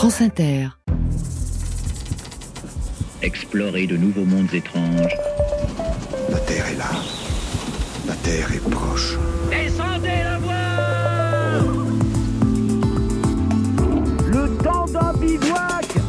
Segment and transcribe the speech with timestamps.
[0.00, 0.68] France Inter.
[3.20, 5.14] Explorer de nouveaux mondes étranges.
[6.30, 6.90] La Terre est là.
[8.06, 9.18] La Terre est proche.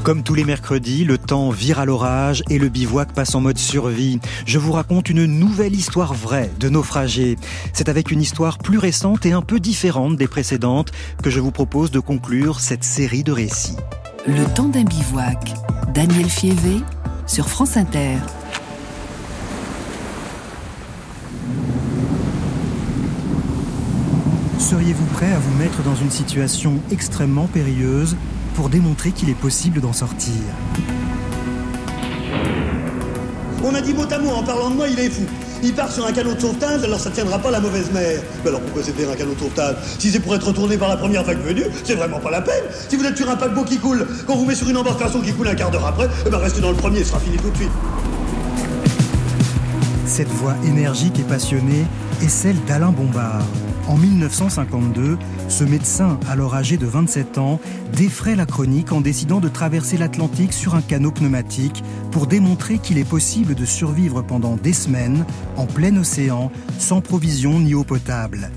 [0.04, 3.60] Comme tous les mercredis, le temps vire à l'orage et le bivouac passe en mode
[3.60, 4.20] survie.
[4.48, 7.38] Je vous raconte une nouvelle histoire vraie de naufragés.
[7.72, 10.92] C'est avec une histoire plus récente et un peu différente des précédentes
[11.22, 13.78] que je vous propose de conclure cette série de récits.
[14.26, 15.54] Le temps d'un bivouac.
[15.94, 16.81] Daniel Fievé
[17.28, 18.18] sur France Inter.
[24.58, 28.16] Seriez-vous prêt à vous mettre dans une situation extrêmement périlleuse
[28.55, 30.34] pour démontrer qu'il est possible d'en sortir
[33.64, 35.23] On m'a dit mot à mot, en parlant de moi, il est fou.
[35.64, 38.20] Il part sur un canot de sauvetage, alors ça tiendra pas la mauvaise mer.
[38.44, 40.98] Mais alors pourquoi c'était un canot de sauvetage Si c'est pour être retourné par la
[40.98, 42.64] première vague venue, c'est vraiment pas la peine.
[42.90, 45.34] Si vous êtes sur un paquebot qui coule, qu'on vous met sur une embarcation qui
[45.34, 47.52] coule un quart d'heure après, eh ben restez dans le premier, ce sera fini tout
[47.52, 47.72] de suite.
[50.08, 51.86] Cette voix énergique et passionnée
[52.22, 53.45] est celle d'Alain Bombard.
[53.92, 55.17] En 1952,
[55.50, 57.59] ce médecin, alors âgé de 27 ans,
[57.94, 62.97] défraie la chronique en décidant de traverser l'Atlantique sur un canot pneumatique pour démontrer qu'il
[62.97, 65.25] est possible de survivre pendant des semaines
[65.58, 68.50] en plein océan, sans provisions ni eau potable.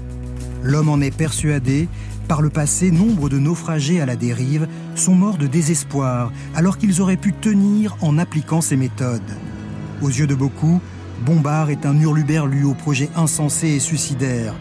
[0.63, 1.89] L'homme en est persuadé.
[2.29, 7.03] Par le passé, nombre de naufragés à la dérive sont morts de désespoir alors qu'ils
[7.03, 9.21] auraient pu tenir en appliquant ces méthodes.
[10.01, 10.81] Aux yeux de beaucoup,
[11.27, 14.55] Bombard est un hurluberlu au projet insensé et suicidaire.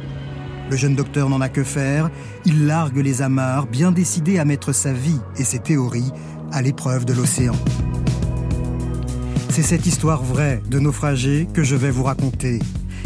[0.74, 2.10] Le jeune docteur n'en a que faire,
[2.46, 6.12] il largue les amarres, bien décidé à mettre sa vie et ses théories
[6.52, 7.54] à l'épreuve de l'océan.
[9.50, 12.58] C'est cette histoire vraie de naufragés que je vais vous raconter.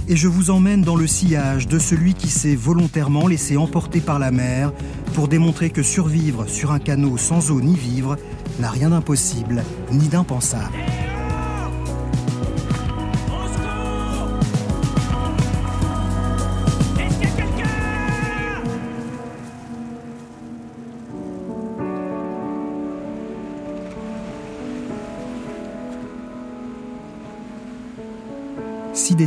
[0.08, 4.18] Et je vous emmène dans le sillage de celui qui s'est volontairement laissé emporter par
[4.18, 4.72] la mer
[5.14, 8.16] pour démontrer que survivre sur un canot sans eau ni vivre
[8.62, 10.78] n'a rien d'impossible ni d'impensable.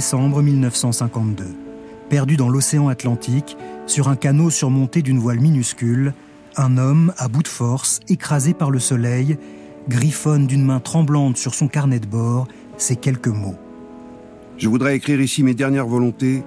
[0.01, 1.45] Décembre 1952.
[2.09, 6.15] Perdu dans l'océan Atlantique, sur un canot surmonté d'une voile minuscule,
[6.57, 9.37] un homme, à bout de force, écrasé par le soleil,
[9.91, 13.59] griffonne d'une main tremblante sur son carnet de bord ces quelques mots.
[14.57, 16.45] Je voudrais écrire ici mes dernières volontés,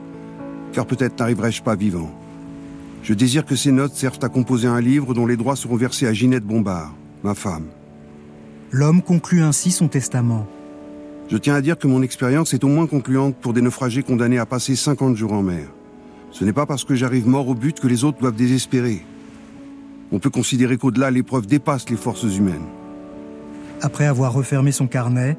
[0.72, 2.10] car peut-être n'arriverai-je pas vivant.
[3.04, 6.08] Je désire que ces notes servent à composer un livre dont les droits seront versés
[6.08, 7.68] à Ginette Bombard, ma femme.
[8.72, 10.48] L'homme conclut ainsi son testament.
[11.34, 14.38] Je tiens à dire que mon expérience est au moins concluante pour des naufragés condamnés
[14.38, 15.66] à passer 50 jours en mer.
[16.30, 19.04] Ce n'est pas parce que j'arrive mort au but que les autres doivent désespérer.
[20.12, 22.68] On peut considérer qu'au-delà, l'épreuve dépasse les forces humaines.
[23.82, 25.36] Après avoir refermé son carnet,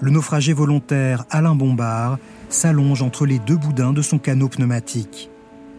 [0.00, 2.16] le naufragé volontaire Alain Bombard
[2.48, 5.28] s'allonge entre les deux boudins de son canot pneumatique.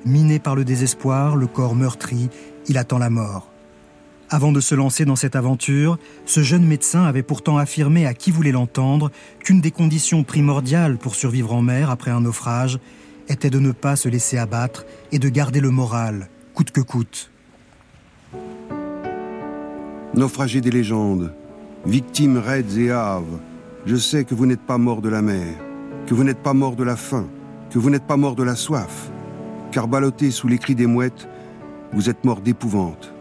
[0.06, 2.30] Miné par le désespoir, le corps meurtri,
[2.68, 3.50] il attend la mort.
[4.30, 8.31] Avant de se lancer dans cette aventure, ce jeune médecin avait pourtant affirmé à qui
[8.31, 12.80] voulait l'entendre qu'une des conditions primordiales pour survivre en mer après un naufrage
[13.30, 17.30] était de ne pas se laisser abattre et de garder le moral, coûte que coûte.
[20.16, 21.31] Naufragés des légendes,
[21.86, 23.40] victimes raides et hâves,
[23.86, 25.53] je sais que vous n'êtes pas mort de la mer,
[26.07, 27.28] que vous n'êtes pas mort de la faim,
[27.69, 29.12] que vous n'êtes pas mort de la soif,
[29.72, 31.28] car ballottés sous les cris des mouettes,
[31.94, 33.15] vous êtes mort d'épouvante.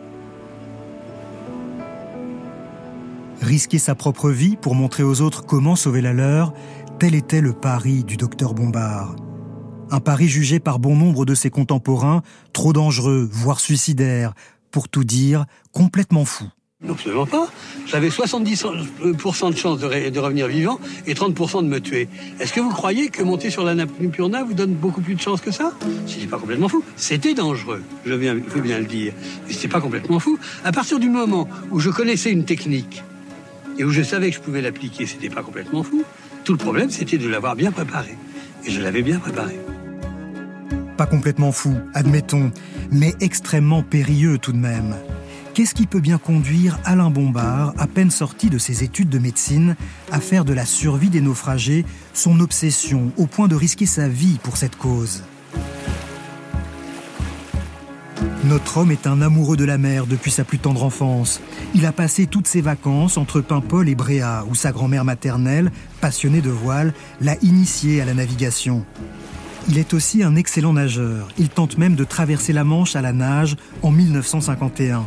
[3.45, 6.55] Risquer sa propre vie pour montrer aux autres comment sauver la leur,
[6.99, 9.17] tel était le pari du docteur Bombard.
[9.91, 12.23] Un pari jugé par bon nombre de ses contemporains
[12.55, 14.33] trop dangereux, voire suicidaire,
[14.71, 16.45] pour tout dire, complètement fou.
[16.83, 17.49] Non, absolument pas.
[17.87, 22.09] J'avais 70% de chance de, re- de revenir vivant et 30% de me tuer.
[22.41, 25.43] Est-ce que vous croyez que monter sur la Napurna vous donne beaucoup plus de chance
[25.43, 25.73] que ça?
[26.07, 26.83] C'était pas complètement fou.
[26.97, 29.13] C'était dangereux, je viens, faut bien le dire.
[29.47, 30.39] Mais c'était pas complètement fou.
[30.65, 33.03] À partir du moment où je connaissais une technique
[33.79, 36.05] et où je savais que je pouvais l'appliquer, c'était pas complètement fou.
[36.45, 38.17] Tout le problème, c'était de l'avoir bien préparé.
[38.65, 39.59] Et je l'avais bien préparé.
[40.97, 42.53] Pas complètement fou, admettons,
[42.91, 44.95] mais extrêmement périlleux tout de même.
[45.55, 49.77] Qu'est-ce qui peut bien conduire Alain Bombard, à peine sorti de ses études de médecine,
[50.11, 54.39] à faire de la survie des naufragés son obsession, au point de risquer sa vie
[54.43, 55.23] pour cette cause?
[58.45, 61.41] Notre homme est un amoureux de la mer depuis sa plus tendre enfance.
[61.75, 66.43] Il a passé toutes ses vacances entre Paimpol et Bréa, où sa grand-mère maternelle, passionnée
[66.43, 66.93] de voile,
[67.23, 68.85] l'a initié à la navigation.
[69.71, 71.29] Il est aussi un excellent nageur.
[71.39, 75.07] Il tente même de traverser la Manche à la nage en 1951.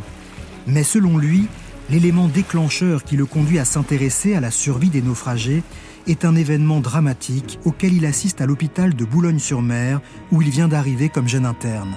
[0.66, 1.46] Mais selon lui,
[1.90, 5.62] l'élément déclencheur qui le conduit à s'intéresser à la survie des naufragés
[6.08, 10.00] est un événement dramatique auquel il assiste à l'hôpital de Boulogne-sur-Mer
[10.32, 11.94] où il vient d'arriver comme jeune interne.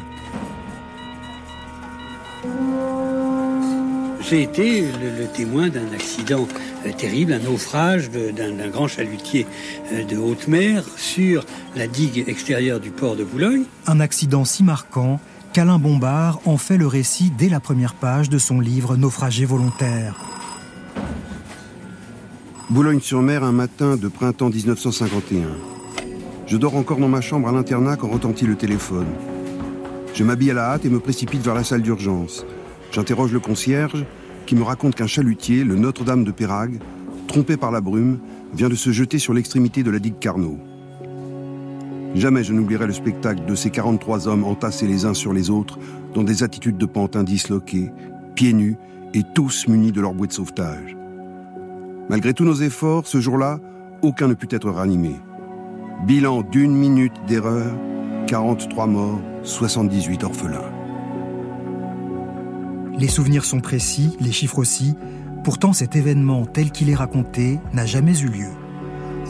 [4.32, 6.48] J'ai été le, témoin d'un accident
[6.86, 9.46] euh, terrible, un naufrage d'un grand chalutier
[9.92, 11.44] euh, de haute mer sur
[11.76, 13.64] la digue extérieure du port de Boulogne.
[13.88, 15.20] Un accident si marquant
[15.52, 20.16] qu'Alain Bombard en fait le récit dès la première page de son livre Naufragé volontaire.
[22.70, 25.42] Boulogne-sur-Mer, un matin de printemps 1951.
[26.48, 29.08] Je dors encore dans ma chambre à l'internat quand retentit le téléphone.
[30.14, 32.46] Je m'habille à la hâte et me précipite vers la salle d'urgence.
[32.94, 34.06] J'interroge le concierge
[34.52, 36.82] qui me raconte qu'un chalutier, le Notre-Dame de Pérague,
[37.28, 38.20] trompé par la brume,
[38.54, 40.60] vient de se jeter sur l'extrémité de la digue Carnot.
[42.16, 45.80] Jamais je n'oublierai le spectacle de ces 43 hommes entassés les uns sur les autres
[46.14, 47.92] dans des attitudes de pantin disloqués,
[48.36, 48.76] pieds nus
[49.14, 50.98] et tous munis de leur bouée de sauvetage.
[52.10, 53.62] Malgré tous nos efforts, ce jour-là,
[54.02, 55.16] aucun ne put être ranimé.
[56.06, 57.72] Bilan d'une minute d'erreur,
[58.28, 60.71] 43 morts, 78 orphelins.
[62.98, 64.96] Les souvenirs sont précis, les chiffres aussi.
[65.44, 68.50] Pourtant, cet événement tel qu'il est raconté n'a jamais eu lieu.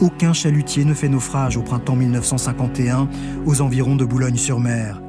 [0.00, 3.08] Aucun chalutier ne fait naufrage au printemps 1951
[3.46, 5.00] aux environs de Boulogne-sur-Mer.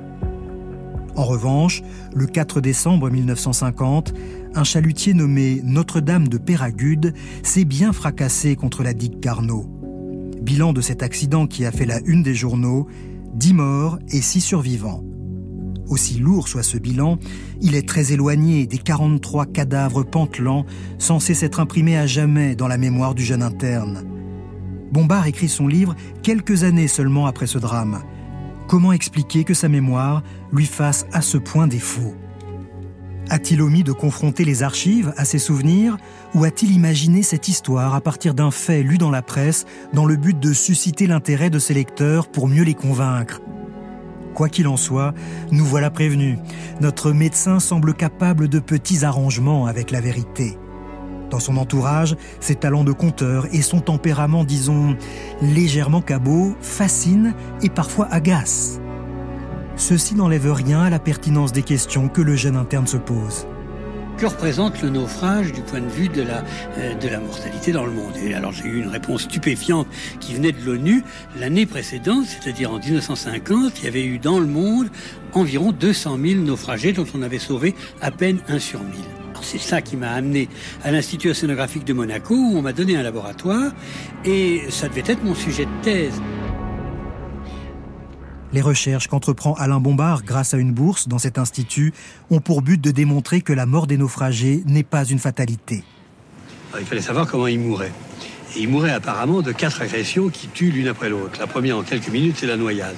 [1.16, 1.84] En revanche,
[2.14, 4.14] le 4 décembre 1950,
[4.56, 7.14] un chalutier nommé Notre-Dame de Péragude
[7.44, 9.66] s'est bien fracassé contre la digue Carnot.
[10.42, 12.88] Bilan de cet accident qui a fait la une des journaux,
[13.36, 15.04] 10 morts et 6 survivants.
[15.90, 17.18] Aussi lourd soit ce bilan,
[17.62, 20.66] il est très éloigné des 43 cadavres pantelants
[20.98, 24.04] censés s'être imprimés à jamais dans la mémoire du jeune interne.
[24.92, 28.04] Bombard écrit son livre quelques années seulement après ce drame.
[28.68, 32.16] Comment expliquer que sa mémoire lui fasse à ce point défaut?
[33.30, 35.98] A-t-il omis de confronter les archives à ses souvenirs
[36.36, 40.16] ou a-t-il imaginé cette histoire à partir d'un fait lu dans la presse dans le
[40.16, 43.42] but de susciter l'intérêt de ses lecteurs pour mieux les convaincre?
[44.34, 45.14] Quoi qu'il en soit,
[45.52, 46.38] nous voilà prévenus.
[46.82, 50.58] Notre médecin semble capable de petits arrangements avec la vérité.
[51.30, 54.96] Dans son entourage, ses talents de conteur et son tempérament, disons,
[55.42, 58.80] légèrement cabot, fascinent et parfois agacent.
[59.76, 63.48] Ceci n'enlève rien à la pertinence des questions que le jeune interne se pose.
[64.18, 66.44] Que représente le naufrage du point de vue de la,
[66.78, 69.88] euh, de la mortalité dans le monde Et alors j'ai eu une réponse stupéfiante
[70.20, 71.04] qui venait de l'ONU.
[71.40, 74.90] L'année précédente, c'est-à-dire en 1950, il y avait eu dans le monde
[75.34, 79.04] environ 200 000 naufragés dont on avait sauvé à peine un sur mille
[79.44, 80.50] c'est ça qui m'a amené
[80.84, 83.72] à l'Institut océanographique de Monaco où on m'a donné un laboratoire
[84.26, 86.22] et ça devait être mon sujet de thèse.
[88.54, 91.92] Les recherches qu'entreprend Alain Bombard grâce à une bourse dans cet institut
[92.30, 95.84] ont pour but de démontrer que la mort des naufragés n'est pas une fatalité.
[96.80, 97.92] il fallait savoir comment ils mouraient.
[98.56, 101.40] Et ils mouraient apparemment de quatre agressions qui tuent l'une après l'autre.
[101.40, 102.96] La première en quelques minutes, c'est la noyade.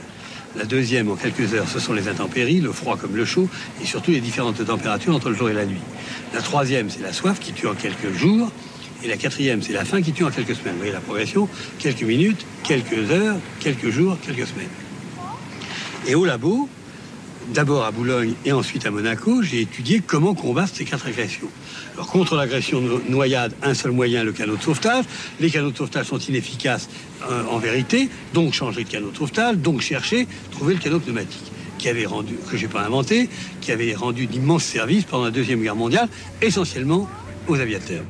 [0.57, 3.47] La deuxième, en quelques heures, ce sont les intempéries, le froid comme le chaud,
[3.81, 5.81] et surtout les différentes températures entre le jour et la nuit.
[6.33, 8.51] La troisième, c'est la soif qui tue en quelques jours.
[9.03, 10.73] Et la quatrième, c'est la faim qui tue en quelques semaines.
[10.73, 11.47] Vous voyez la progression
[11.79, 14.67] Quelques minutes, quelques heures, quelques jours, quelques semaines.
[16.07, 16.69] Et au labo,
[17.53, 21.49] d'abord à Boulogne et ensuite à Monaco, j'ai étudié comment combattre ces quatre agressions.
[21.95, 25.05] Alors, contre l'agression noyade, un seul moyen, le canot de sauvetage.
[25.39, 26.89] Les canots de sauvetage sont inefficaces
[27.29, 31.51] euh, en vérité, donc changer de canot de sauvetage, donc chercher, trouver le canot pneumatique
[31.77, 32.35] qui avait rendu,
[32.71, 33.29] pas inventé,
[33.61, 36.07] qui avait rendu d'immenses services pendant la Deuxième Guerre mondiale,
[36.41, 37.09] essentiellement
[37.47, 38.03] aux aviateurs.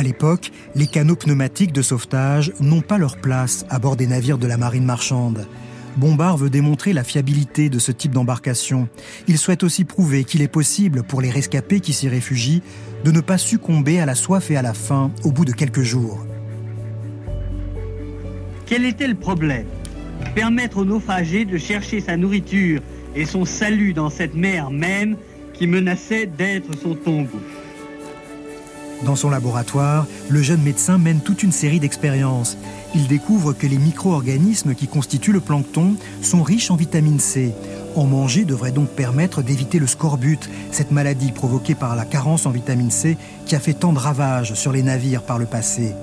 [0.00, 4.38] À l'époque, les canaux pneumatiques de sauvetage n'ont pas leur place à bord des navires
[4.38, 5.46] de la marine marchande.
[5.98, 8.88] Bombard veut démontrer la fiabilité de ce type d'embarcation.
[9.28, 12.62] Il souhaite aussi prouver qu'il est possible pour les rescapés qui s'y réfugient
[13.04, 15.82] de ne pas succomber à la soif et à la faim au bout de quelques
[15.82, 16.24] jours.
[18.64, 19.66] Quel était le problème?
[20.34, 22.80] Permettre aux naufragés de chercher sa nourriture
[23.14, 25.18] et son salut dans cette mer même
[25.52, 27.38] qui menaçait d'être son tombeau.
[29.04, 32.58] Dans son laboratoire, le jeune médecin mène toute une série d'expériences.
[32.94, 37.54] Il découvre que les micro-organismes qui constituent le plancton sont riches en vitamine C.
[37.96, 42.50] En manger devrait donc permettre d'éviter le scorbut, cette maladie provoquée par la carence en
[42.50, 43.16] vitamine C
[43.46, 45.94] qui a fait tant de ravages sur les navires par le passé.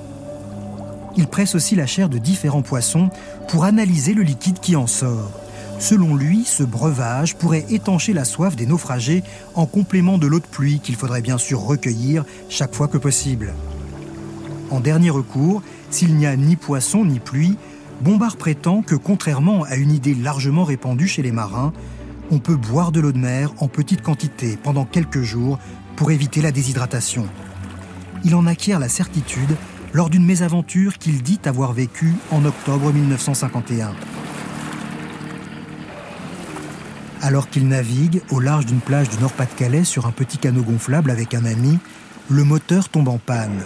[1.16, 3.10] Il presse aussi la chair de différents poissons
[3.48, 5.32] pour analyser le liquide qui en sort.
[5.80, 10.46] Selon lui, ce breuvage pourrait étancher la soif des naufragés en complément de l'eau de
[10.46, 13.54] pluie qu'il faudrait bien sûr recueillir chaque fois que possible.
[14.72, 17.58] En dernier recours, s'il n'y a ni poisson ni pluie,
[18.02, 21.74] Bombard prétend que contrairement à une idée largement répandue chez les marins,
[22.32, 25.60] on peut boire de l'eau de mer en petite quantité pendant quelques jours
[25.96, 27.28] pour éviter la déshydratation.
[28.24, 29.56] Il en acquiert la certitude
[29.94, 33.94] lors d'une mésaventure qu'il dit avoir vécue en octobre 1951.
[37.22, 41.34] Alors qu'il navigue au large d'une plage du Nord-Pas-de-Calais sur un petit canot gonflable avec
[41.34, 41.80] un ami,
[42.30, 43.64] le moteur tombe en panne.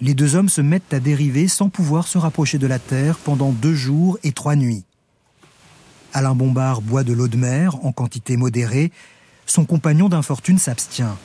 [0.00, 3.50] Les deux hommes se mettent à dériver sans pouvoir se rapprocher de la Terre pendant
[3.50, 4.84] deux jours et trois nuits.
[6.12, 8.92] Alain Bombard boit de l'eau de mer en quantité modérée.
[9.46, 11.16] Son compagnon d'infortune s'abstient.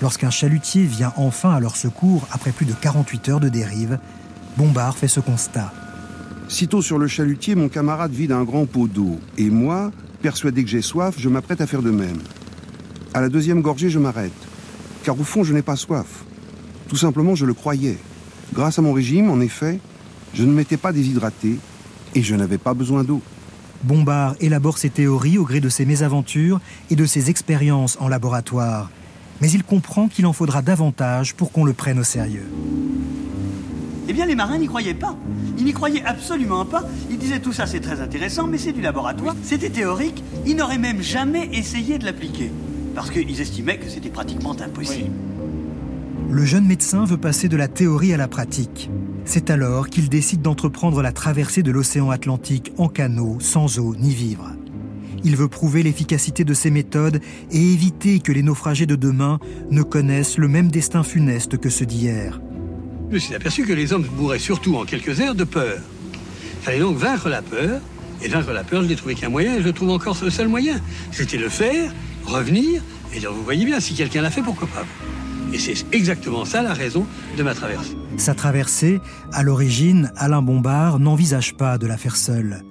[0.00, 3.98] Lorsqu'un chalutier vient enfin à leur secours après plus de 48 heures de dérive,
[4.56, 5.72] Bombard fait ce constat.
[6.48, 9.20] Sitôt sur le chalutier, mon camarade vide un grand pot d'eau.
[9.36, 12.18] Et moi, persuadé que j'ai soif, je m'apprête à faire de même.
[13.12, 14.32] À la deuxième gorgée, je m'arrête.
[15.04, 16.24] Car au fond, je n'ai pas soif.
[16.88, 17.98] Tout simplement, je le croyais.
[18.54, 19.78] Grâce à mon régime, en effet,
[20.32, 21.58] je ne m'étais pas déshydraté
[22.14, 23.20] et je n'avais pas besoin d'eau.
[23.84, 28.90] Bombard élabore ses théories au gré de ses mésaventures et de ses expériences en laboratoire.
[29.42, 32.48] Mais il comprend qu'il en faudra davantage pour qu'on le prenne au sérieux.
[34.08, 35.16] Eh bien, les marins n'y croyaient pas.
[35.58, 36.82] Ils n'y croyaient absolument pas.
[37.10, 39.36] Ils disaient tout ça, c'est très intéressant, mais c'est du laboratoire.
[39.42, 40.24] C'était théorique.
[40.46, 42.50] Ils n'auraient même jamais essayé de l'appliquer.
[42.94, 45.10] Parce qu'ils estimaient que c'était pratiquement impossible.
[46.30, 48.90] Le jeune médecin veut passer de la théorie à la pratique.
[49.24, 54.14] C'est alors qu'il décide d'entreprendre la traversée de l'océan Atlantique en canot, sans eau ni
[54.14, 54.52] vivre.
[55.24, 59.38] Il veut prouver l'efficacité de ses méthodes et éviter que les naufragés de demain
[59.70, 62.40] ne connaissent le même destin funeste que ceux d'hier.
[63.08, 65.78] Je me suis aperçu que les hommes mouraient surtout en quelques heures de peur.
[66.12, 67.80] Il fallait donc vaincre la peur.
[68.20, 70.48] Et vaincre la peur, je n'ai trouvé qu'un moyen, et je trouve encore le seul
[70.48, 70.78] moyen.
[71.10, 71.90] C'était le faire,
[72.26, 72.82] revenir,
[73.14, 74.84] et dire, vous voyez bien, si quelqu'un l'a fait, pourquoi pas
[75.54, 77.06] Et c'est exactement ça la raison
[77.38, 77.96] de ma traversée.
[78.18, 79.00] Sa traversée,
[79.32, 82.62] à l'origine, Alain Bombard n'envisage pas de la faire seul.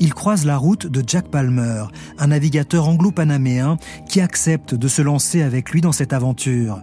[0.00, 1.84] Il croise la route de Jack Palmer,
[2.18, 3.78] un navigateur anglo-panaméen
[4.08, 6.82] qui accepte de se lancer avec lui dans cette aventure.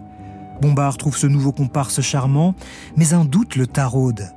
[0.60, 2.54] Bombard trouve ce nouveau comparse charmant,
[2.96, 4.28] mais un doute le taraude.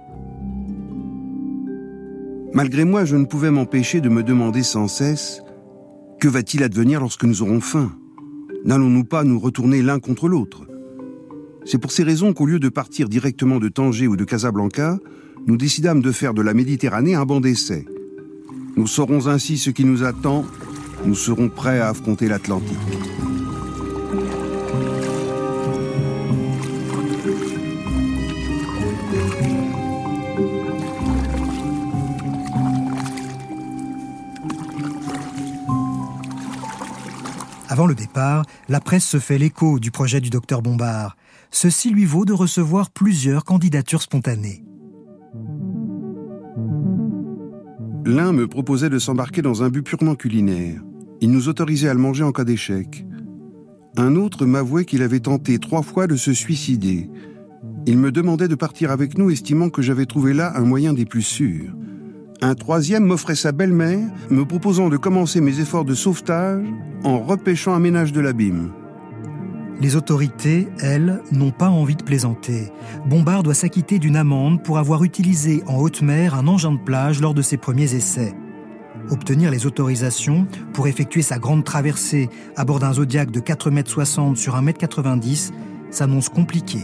[2.53, 5.41] Malgré moi, je ne pouvais m'empêcher de me demander sans cesse
[6.19, 7.91] que va-t-il advenir lorsque nous aurons faim?
[8.65, 10.65] N'allons-nous pas nous retourner l'un contre l'autre?
[11.65, 14.97] C'est pour ces raisons qu'au lieu de partir directement de Tanger ou de Casablanca,
[15.45, 17.85] nous décidâmes de faire de la Méditerranée un banc d'essai.
[18.75, 20.45] Nous saurons ainsi ce qui nous attend,
[21.05, 22.77] nous serons prêts à affronter l'Atlantique.
[37.79, 41.15] Avant le départ, la presse se fait l'écho du projet du docteur Bombard.
[41.49, 44.65] Ceci lui vaut de recevoir plusieurs candidatures spontanées.
[48.03, 50.81] L'un me proposait de s'embarquer dans un but purement culinaire.
[51.21, 53.05] Il nous autorisait à le manger en cas d'échec.
[53.95, 57.09] Un autre m'avouait qu'il avait tenté trois fois de se suicider.
[57.85, 61.05] Il me demandait de partir avec nous, estimant que j'avais trouvé là un moyen des
[61.05, 61.73] plus sûrs.
[62.41, 66.65] Un troisième m'offrait sa belle-mère, me proposant de commencer mes efforts de sauvetage
[67.03, 68.71] en repêchant un ménage de l'abîme.
[69.81, 72.71] Les autorités, elles, n'ont pas envie de plaisanter.
[73.05, 77.19] Bombard doit s'acquitter d'une amende pour avoir utilisé en haute mer un engin de plage
[77.19, 78.33] lors de ses premiers essais.
[79.09, 84.35] Obtenir les autorisations pour effectuer sa grande traversée à bord d'un Zodiac de 4,60 m
[84.35, 85.55] sur 1,90 m
[85.91, 86.79] s'annonce compliqué.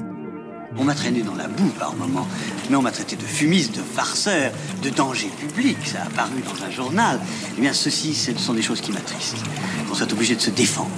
[0.77, 2.27] On m'a traîné dans la boue par moments,
[2.69, 4.51] mais on m'a traité de fumiste, de farceur,
[4.83, 5.77] de danger public.
[5.85, 7.19] Ça a apparu dans un journal.
[7.57, 9.43] Eh bien, ceci, ce sont des choses qui m'attristent.
[9.87, 10.91] Qu'on soit obligé de se défendre.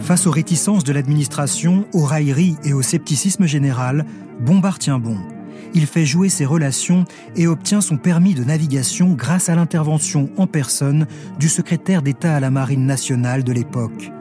[0.00, 4.04] Face aux réticences de l'administration, aux railleries et au scepticisme général,
[4.40, 5.16] Bombard tient bon.
[5.72, 7.04] Il fait jouer ses relations
[7.34, 11.06] et obtient son permis de navigation grâce à l'intervention en personne
[11.38, 14.12] du secrétaire d'État à la Marine nationale de l'époque.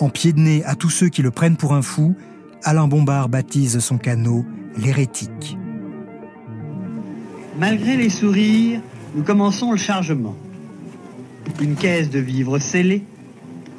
[0.00, 2.14] En pied de nez à tous ceux qui le prennent pour un fou,
[2.62, 4.44] Alain Bombard baptise son canot
[4.76, 5.58] l'hérétique.
[7.58, 8.80] Malgré les sourires,
[9.16, 10.36] nous commençons le chargement.
[11.60, 13.02] Une caisse de vivres scellés,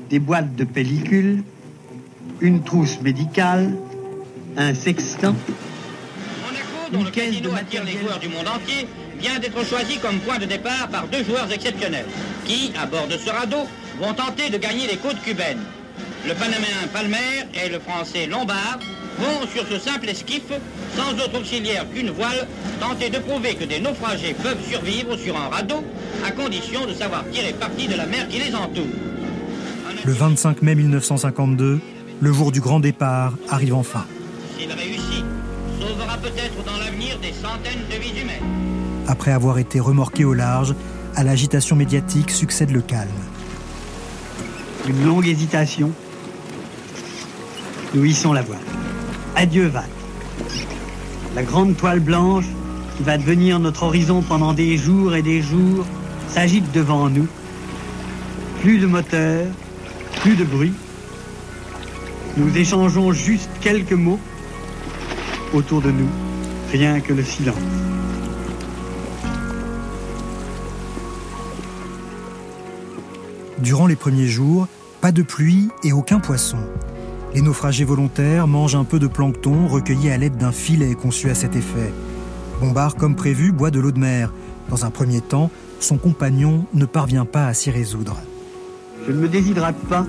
[0.10, 1.44] des boîtes de pellicules,
[2.42, 3.78] une trousse médicale,
[4.58, 5.36] un sextant,
[6.46, 8.88] Monaco, dont le casino attire les joueurs du monde entier,
[9.20, 12.08] vient d'être choisi comme point de départ par deux joueurs exceptionnels,
[12.44, 13.68] qui, à bord de ce radeau,
[14.02, 15.64] vont tenter de gagner les côtes cubaines?
[16.30, 18.78] Le Panaméen Palmer et le Français Lombard
[19.18, 20.44] vont sur ce simple esquif,
[20.96, 22.48] sans autre auxiliaire qu'une voile,
[22.80, 25.84] tenter de prouver que des naufragés peuvent survivre sur un radeau,
[26.24, 28.86] à condition de savoir tirer parti de la mer qui les entoure.
[30.06, 31.82] Le 25 mai 1952,
[32.22, 34.06] le jour du grand départ arrive enfin.
[34.56, 35.26] S'il réussit,
[35.82, 39.08] sauvera peut-être dans l'avenir des centaines de vies humaines.
[39.08, 40.76] Après avoir été remorqué au large,
[41.16, 43.10] à l'agitation médiatique succède le calme.
[44.88, 45.92] Une longue hésitation.
[47.96, 48.60] Nous hissons la voile.
[49.36, 49.90] Adieu, Val.
[51.36, 52.46] La grande toile blanche,
[52.96, 55.86] qui va devenir notre horizon pendant des jours et des jours,
[56.28, 57.28] s'agite devant nous.
[58.62, 59.48] Plus de moteur,
[60.22, 60.74] plus de bruit.
[62.38, 64.20] Nous échangeons juste quelques mots.
[65.54, 66.10] Autour de nous,
[66.72, 67.56] rien que le silence.
[73.58, 74.68] Durant les premiers jours,
[75.02, 76.60] pas de pluie et aucun poisson.
[77.34, 81.36] Les naufragés volontaires mangent un peu de plancton recueilli à l'aide d'un filet conçu à
[81.36, 81.94] cet effet.
[82.60, 84.34] Bombard, comme prévu, boit de l'eau de mer.
[84.70, 88.18] Dans un premier temps, son compagnon ne parvient pas à s'y résoudre.
[89.06, 90.06] Je ne me déshydrate pas,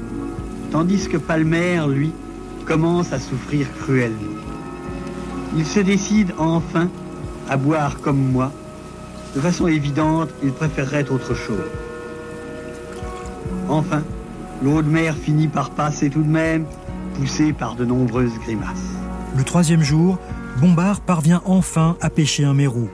[0.71, 2.13] tandis que Palmer, lui,
[2.65, 4.17] commence à souffrir cruellement.
[5.57, 6.89] Il se décide enfin
[7.49, 8.51] à boire comme moi.
[9.35, 11.71] De façon évidente, il préférerait autre chose.
[13.69, 14.03] Enfin,
[14.63, 16.65] l'eau de mer finit par passer tout de même,
[17.21, 18.95] poussée par de nombreuses grimaces.
[19.37, 20.19] Le troisième jour,
[20.59, 22.89] Bombard parvient enfin à pêcher un mérou.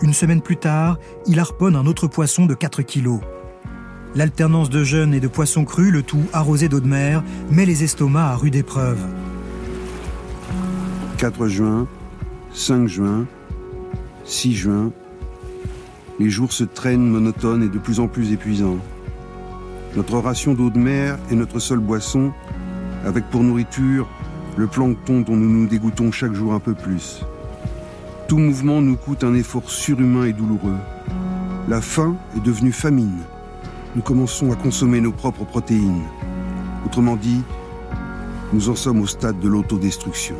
[0.00, 0.96] Une semaine plus tard,
[1.26, 3.20] il harponne un autre poisson de 4 kilos.
[4.14, 7.84] L'alternance de jeunes et de poissons crus, le tout arrosé d'eau de mer, met les
[7.84, 9.00] estomacs à rude épreuve.
[11.18, 11.86] 4 juin,
[12.54, 13.26] 5 juin,
[14.24, 14.92] 6 juin.
[16.18, 18.78] Les jours se traînent monotones et de plus en plus épuisants.
[19.94, 22.32] Notre ration d'eau de mer est notre seule boisson,
[23.04, 24.08] avec pour nourriture
[24.56, 27.24] le plancton dont nous nous dégoûtons chaque jour un peu plus.
[28.26, 30.76] Tout mouvement nous coûte un effort surhumain et douloureux.
[31.68, 33.18] La faim est devenue famine.
[33.94, 36.04] Nous commençons à consommer nos propres protéines.
[36.84, 37.42] Autrement dit,
[38.52, 40.36] nous en sommes au stade de l'autodestruction.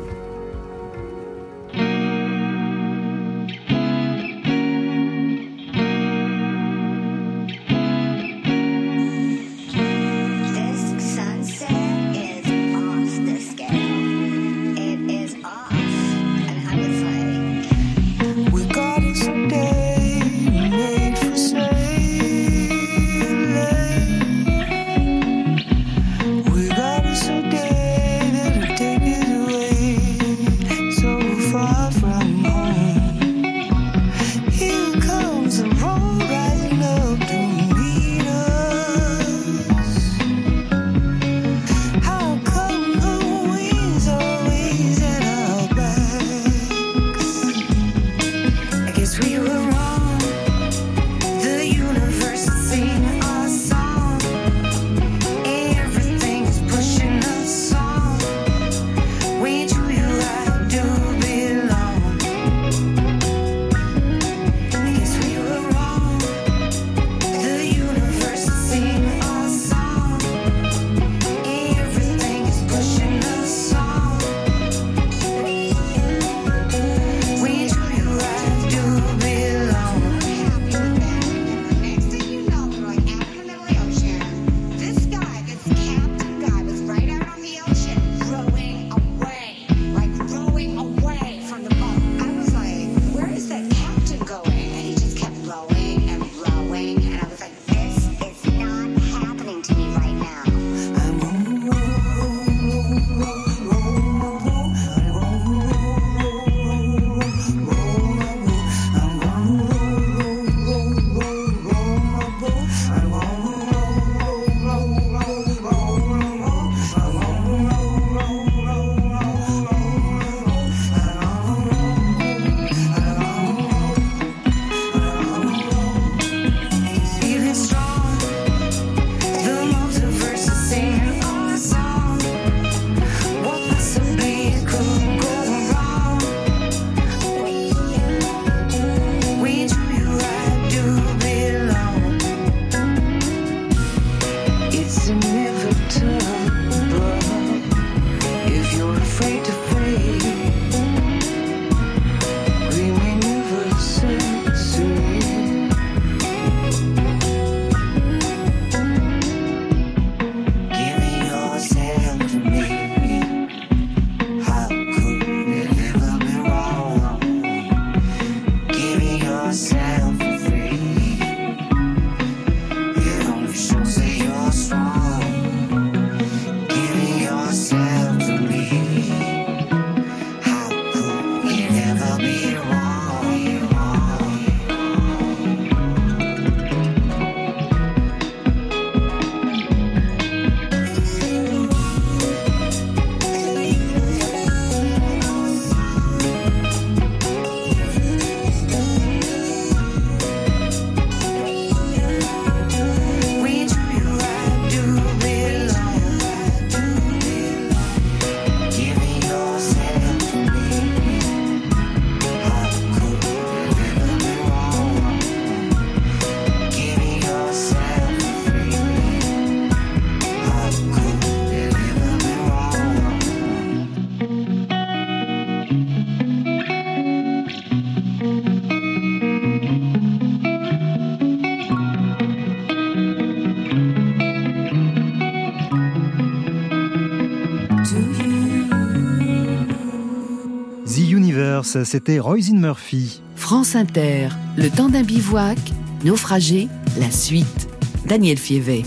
[241.85, 243.21] C'était Royce Murphy.
[243.37, 245.59] France Inter, le temps d'un bivouac,
[246.02, 246.67] naufragé,
[246.99, 247.69] la suite.
[248.07, 248.87] Daniel Fievé.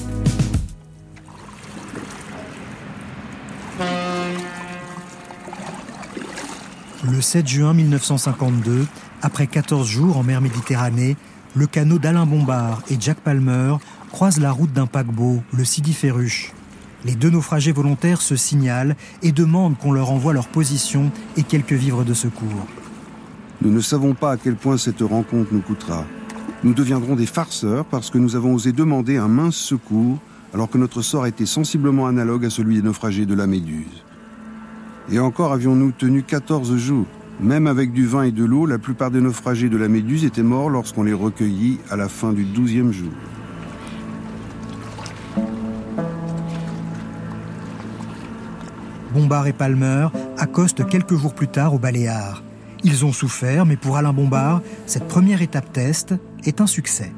[7.03, 8.87] Le 7 juin 1952,
[9.21, 11.17] après 14 jours en mer Méditerranée,
[11.55, 13.75] le canot d'Alain Bombard et Jack Palmer
[14.11, 16.51] croisent la route d'un paquebot, le Sidi Ferruche.
[17.03, 21.73] Les deux naufragés volontaires se signalent et demandent qu'on leur envoie leur position et quelques
[21.73, 22.67] vivres de secours.
[23.61, 26.05] Nous ne savons pas à quel point cette rencontre nous coûtera.
[26.63, 30.19] Nous deviendrons des farceurs parce que nous avons osé demander un mince secours
[30.53, 34.03] alors que notre sort était sensiblement analogue à celui des naufragés de la Méduse.
[35.11, 37.07] Et encore avions-nous tenu 14 jours.
[37.39, 40.43] Même avec du vin et de l'eau, la plupart des naufragés de la Méduse étaient
[40.43, 43.11] morts lorsqu'on les recueillit à la fin du 12e jour.
[49.13, 52.43] Bombard et Palmer accostent quelques jours plus tard au Baléares.
[52.83, 57.11] Ils ont souffert, mais pour Alain Bombard, cette première étape test est un succès.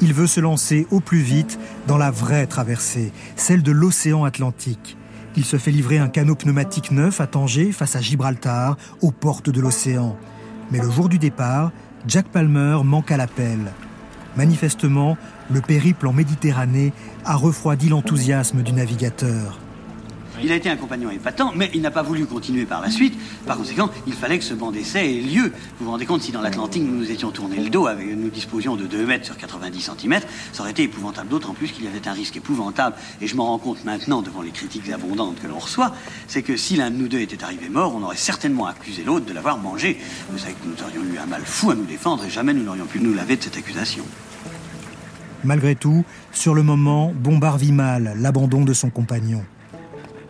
[0.00, 4.96] Il veut se lancer au plus vite dans la vraie traversée, celle de l'océan Atlantique.
[5.36, 9.50] Il se fait livrer un canot pneumatique neuf à Tanger face à Gibraltar, aux portes
[9.50, 10.16] de l'océan.
[10.70, 11.72] Mais le jour du départ,
[12.06, 13.58] Jack Palmer manque à l'appel.
[14.36, 15.16] Manifestement,
[15.50, 16.92] le périple en Méditerranée
[17.24, 19.58] a refroidi l'enthousiasme du navigateur.
[20.42, 23.14] Il a été un compagnon épatant, mais il n'a pas voulu continuer par la suite.
[23.46, 25.52] Par conséquent, il fallait que ce banc d'essai ait lieu.
[25.78, 28.30] Vous vous rendez compte, si dans l'Atlantique nous nous étions tourné le dos, avec, nous
[28.30, 30.20] disposions de 2 mètres sur 90 cm,
[30.52, 31.28] ça aurait été épouvantable.
[31.28, 34.42] D'autant plus qu'il y avait un risque épouvantable, et je m'en rends compte maintenant devant
[34.42, 35.94] les critiques abondantes que l'on reçoit,
[36.26, 39.26] c'est que si l'un de nous deux était arrivé mort, on aurait certainement accusé l'autre
[39.26, 39.98] de l'avoir mangé.
[40.30, 42.64] Vous savez que nous aurions eu un mal fou à nous défendre, et jamais nous
[42.64, 44.04] n'aurions pu nous laver de cette accusation.
[45.44, 49.42] Malgré tout, sur le moment, Bombard vit mal l'abandon de son compagnon.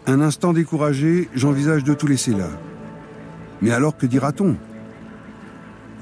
[0.07, 2.49] Un instant découragé, j'envisage de tout laisser là.
[3.61, 4.57] Mais alors que dira-t-on?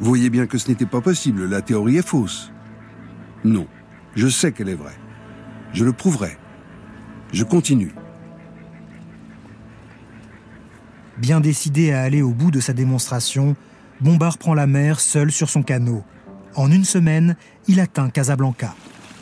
[0.01, 2.53] Vous voyez bien que ce n'était pas possible, la théorie est fausse.
[3.45, 3.67] Non,
[4.15, 4.97] je sais qu'elle est vraie.
[5.73, 6.39] Je le prouverai.
[7.33, 7.93] Je continue.
[11.19, 13.57] Bien décidé à aller au bout de sa démonstration,
[14.01, 16.05] Bombard prend la mer seul sur son canot.
[16.55, 18.75] En une semaine, il atteint Casablanca.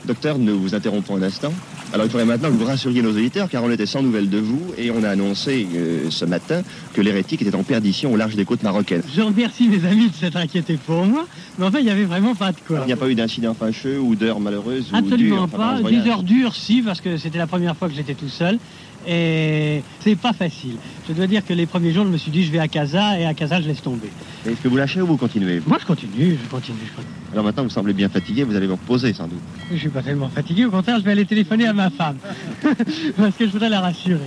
[0.05, 1.53] Docteur, nous vous interrompons un instant.
[1.93, 4.39] Alors il faudrait maintenant que vous rassuriez nos auditeurs, car on était sans nouvelles de
[4.39, 8.35] vous, et on a annoncé euh, ce matin que l'hérétique était en perdition au large
[8.35, 9.03] des côtes marocaines.
[9.15, 11.27] Je remercie mes amis de s'être inquiétés pour moi,
[11.59, 12.81] mais enfin, il n'y avait vraiment pas de quoi.
[12.83, 15.79] Il n'y a pas eu d'incident fâcheux ou d'heures malheureuses Absolument ou dures, pas.
[15.81, 18.59] enfin, Des heures dures, si, parce que c'était la première fois que j'étais tout seul.
[19.07, 20.77] Et c'est pas facile.
[21.09, 23.19] Je dois dire que les premiers jours, je me suis dit, je vais à Casa,
[23.19, 24.11] et à Casa, je laisse tomber.
[24.45, 25.63] Est-ce que vous lâchez ou vous continuez?
[25.67, 27.15] Moi, je continue, je continue, je continue.
[27.33, 29.39] Alors maintenant, vous semblez bien fatigué, vous allez vous reposer sans doute.
[29.71, 32.17] Je suis pas tellement fatigué, au contraire, je vais aller téléphoner à ma femme.
[32.63, 34.21] parce que je voudrais la rassurer.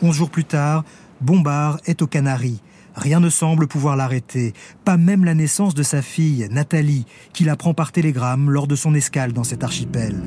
[0.00, 0.84] Onze jours plus tard,
[1.20, 2.60] Bombard est aux Canaries.
[2.94, 4.52] Rien ne semble pouvoir l'arrêter,
[4.84, 8.94] pas même la naissance de sa fille, Nathalie, qu'il apprend par télégramme lors de son
[8.94, 10.20] escale dans cet archipel.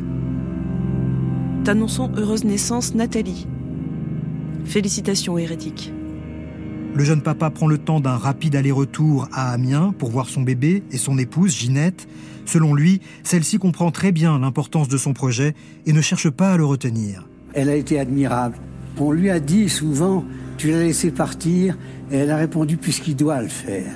[1.66, 3.48] T'annonçons heureuse naissance Nathalie.
[4.66, 5.92] Félicitations hérétiques.
[6.94, 10.84] Le jeune papa prend le temps d'un rapide aller-retour à Amiens pour voir son bébé
[10.92, 12.08] et son épouse, Ginette.
[12.46, 15.56] Selon lui, celle-ci comprend très bien l'importance de son projet
[15.88, 17.28] et ne cherche pas à le retenir.
[17.56, 18.58] Elle a été admirable.
[19.00, 20.24] On lui a dit souvent,
[20.58, 21.80] tu l'as laissé partir,
[22.12, 23.92] et elle a répondu, puisqu'il doit le faire.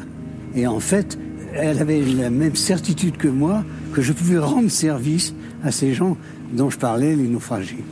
[0.56, 1.20] Et en fait,
[1.54, 6.18] elle avait la même certitude que moi que je pouvais rendre service à ces gens
[6.52, 7.84] dont je parlais, les naufragés.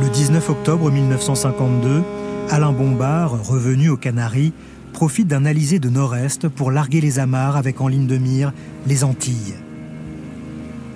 [0.00, 2.02] Le 19 octobre 1952,
[2.50, 4.52] Alain Bombard, revenu aux Canaries,
[4.92, 8.52] profite d'un alizé de nord-est pour larguer les amarres avec en ligne de mire
[8.86, 9.54] les Antilles.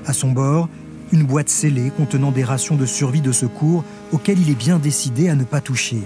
[0.07, 0.69] À son bord,
[1.13, 5.29] une boîte scellée contenant des rations de survie de secours auxquelles il est bien décidé
[5.29, 6.03] à ne pas toucher.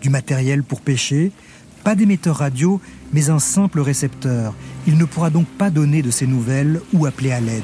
[0.00, 1.32] Du matériel pour pêcher,
[1.82, 2.80] pas d'émetteur radio,
[3.12, 4.54] mais un simple récepteur.
[4.86, 7.62] Il ne pourra donc pas donner de ses nouvelles ou appeler à l'aide.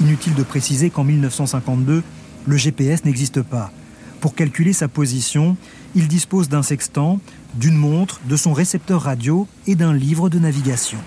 [0.00, 2.02] Inutile de préciser qu'en 1952,
[2.46, 3.70] le GPS n'existe pas.
[4.20, 5.56] Pour calculer sa position,
[5.94, 7.20] il dispose d'un sextant,
[7.54, 10.98] d'une montre, de son récepteur radio et d'un livre de navigation.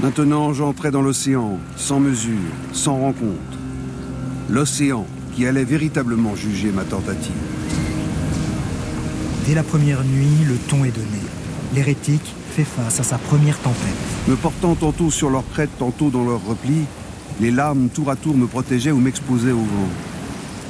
[0.00, 2.38] Maintenant, j'entrais dans l'océan, sans mesure,
[2.72, 3.58] sans rencontre.
[4.48, 7.51] L'océan qui allait véritablement juger ma tentative.
[9.46, 11.20] Dès la première nuit, le ton est donné.
[11.74, 13.78] L'hérétique fait face à sa première tempête.
[14.28, 16.82] Me portant tantôt sur leur crête, tantôt dans leur repli,
[17.40, 19.88] les larmes tour à tour me protégeaient ou m'exposaient au vent.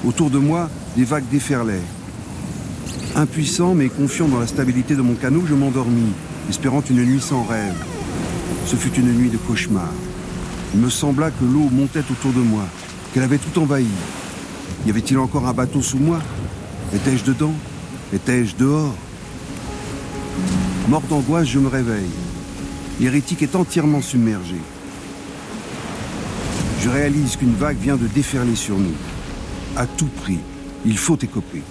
[0.06, 1.82] Autour de moi, des vagues déferlaient.
[3.14, 6.12] Impuissant mais confiant dans la stabilité de mon canot, je m'endormis,
[6.48, 7.76] espérant une nuit sans rêve.
[8.64, 9.92] Ce fut une nuit de cauchemar.
[10.74, 12.64] Il me sembla que l'eau montait autour de moi.
[13.12, 13.86] qu'elle avait tout envahi.
[14.86, 16.20] Y avait-il encore un bateau sous moi?
[16.94, 17.52] Étais-je dedans?
[18.12, 18.94] Étais-je dehors
[20.88, 22.10] Mort d'angoisse, je me réveille.
[23.00, 24.56] L'hérétique est entièrement submergé.
[26.82, 28.92] Je réalise qu'une vague vient de déferler sur nous.
[29.76, 30.40] À tout prix,
[30.84, 31.62] il faut écoper.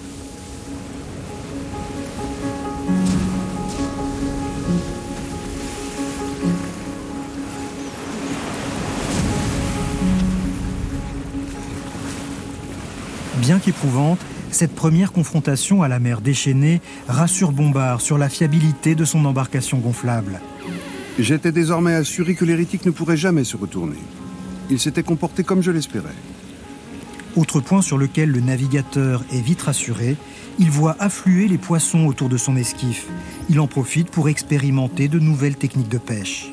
[13.38, 14.19] Bien qu'éprouvante,
[14.62, 19.80] cette première confrontation à la mer déchaînée rassure Bombard sur la fiabilité de son embarcation
[19.80, 20.39] gonflable.
[21.17, 23.97] J'étais désormais assuré que l'hérétique ne pourrait jamais se retourner.
[24.69, 26.13] Il s'était comporté comme je l'espérais.
[27.36, 30.15] Autre point sur lequel le navigateur est vite rassuré,
[30.60, 33.08] il voit affluer les poissons autour de son esquif.
[33.50, 36.52] Il en profite pour expérimenter de nouvelles techniques de pêche.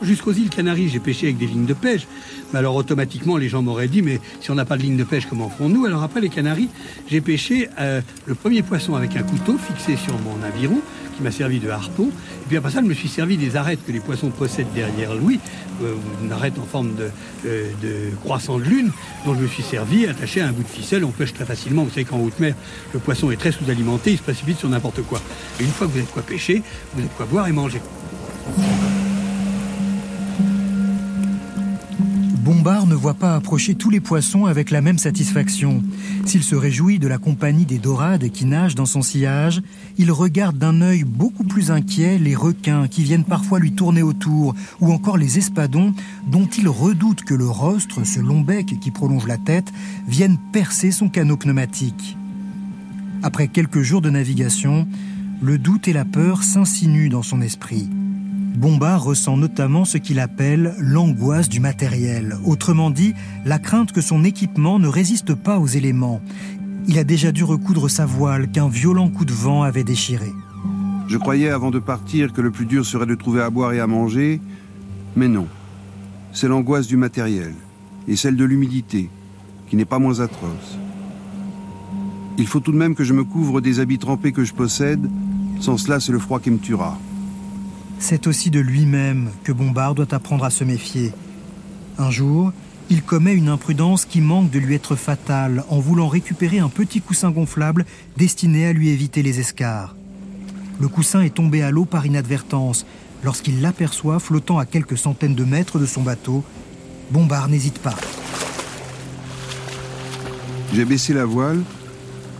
[0.00, 2.06] Jusqu'aux îles Canaries, j'ai pêché avec des lignes de pêche.
[2.52, 5.04] Mais alors automatiquement, les gens m'auraient dit, mais si on n'a pas de ligne de
[5.04, 5.84] pêche, comment ferons-nous?
[5.86, 6.68] Alors après les Canaries,
[7.08, 10.80] j'ai pêché euh, le premier poisson avec un couteau fixé sur mon aviron,
[11.16, 12.08] qui m'a servi de harpon.
[12.08, 15.14] Et puis après ça, je me suis servi des arêtes que les poissons possèdent derrière
[15.14, 15.40] lui,
[15.82, 17.10] euh, une arête en forme de,
[17.46, 18.90] euh, de, croissant de lune,
[19.24, 21.04] dont je me suis servi, attaché à un bout de ficelle.
[21.04, 21.84] On pêche très facilement.
[21.84, 22.54] Vous savez qu'en haute mer,
[22.92, 25.20] le poisson est très sous-alimenté, il se précipite sur n'importe quoi.
[25.60, 26.62] Et une fois que vous avez quoi pêcher,
[26.94, 27.80] vous avez quoi boire et manger.
[32.46, 35.82] Bombard ne voit pas approcher tous les poissons avec la même satisfaction.
[36.26, 39.62] S'il se réjouit de la compagnie des dorades qui nagent dans son sillage,
[39.98, 44.54] il regarde d'un œil beaucoup plus inquiet les requins qui viennent parfois lui tourner autour,
[44.80, 45.92] ou encore les espadons
[46.30, 49.72] dont il redoute que le rostre, ce long bec qui prolonge la tête,
[50.06, 52.16] vienne percer son canot pneumatique.
[53.24, 54.86] Après quelques jours de navigation,
[55.42, 57.88] le doute et la peur s'insinuent dans son esprit.
[58.56, 63.12] Bombard ressent notamment ce qu'il appelle l'angoisse du matériel, autrement dit
[63.44, 66.22] la crainte que son équipement ne résiste pas aux éléments.
[66.88, 70.32] Il a déjà dû recoudre sa voile qu'un violent coup de vent avait déchiré.
[71.06, 73.80] Je croyais avant de partir que le plus dur serait de trouver à boire et
[73.80, 74.40] à manger,
[75.16, 75.48] mais non.
[76.32, 77.52] C'est l'angoisse du matériel
[78.08, 79.10] et celle de l'humidité,
[79.68, 80.78] qui n'est pas moins atroce.
[82.38, 85.10] Il faut tout de même que je me couvre des habits trempés que je possède,
[85.60, 86.96] sans cela c'est le froid qui me tuera
[87.98, 91.12] c'est aussi de lui-même que Bombard doit apprendre à se méfier.
[91.98, 92.52] Un jour,
[92.88, 97.00] il commet une imprudence qui manque de lui être fatale en voulant récupérer un petit
[97.00, 97.84] coussin gonflable
[98.16, 99.96] destiné à lui éviter les escarres.
[100.78, 102.86] Le coussin est tombé à l'eau par inadvertance.
[103.24, 106.44] Lorsqu'il l'aperçoit flottant à quelques centaines de mètres de son bateau,
[107.10, 107.94] Bombard n'hésite pas.
[110.74, 111.62] J'ai baissé la voile,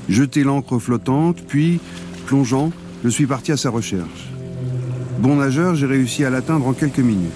[0.09, 1.81] jeté l'ancre flottante, puis,
[2.27, 2.71] plongeant,
[3.03, 4.26] je suis parti à sa recherche.
[5.18, 7.33] Bon nageur, j'ai réussi à l'atteindre en quelques minutes.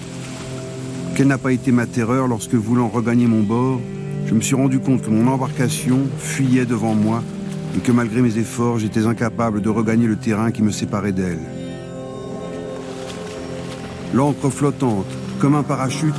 [1.15, 3.81] Quelle n'a pas été ma terreur lorsque, voulant regagner mon bord,
[4.27, 7.23] je me suis rendu compte que mon embarcation fuyait devant moi
[7.75, 11.39] et que malgré mes efforts, j'étais incapable de regagner le terrain qui me séparait d'elle.
[14.13, 15.07] L'encre flottante,
[15.39, 16.13] comme un parachute,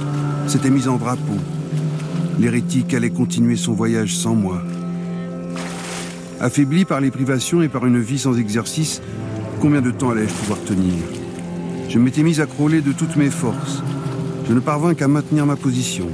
[0.49, 1.39] s'était mise en drapeau.
[2.41, 4.61] L'hérétique allait continuer son voyage sans moi.
[6.41, 9.01] Affaibli par les privations et par une vie sans exercice,
[9.61, 11.22] combien de temps allais-je pouvoir tenir?
[11.93, 13.83] Je m'étais mis à crawler de toutes mes forces.
[14.49, 16.09] Je ne parvins qu'à maintenir ma position.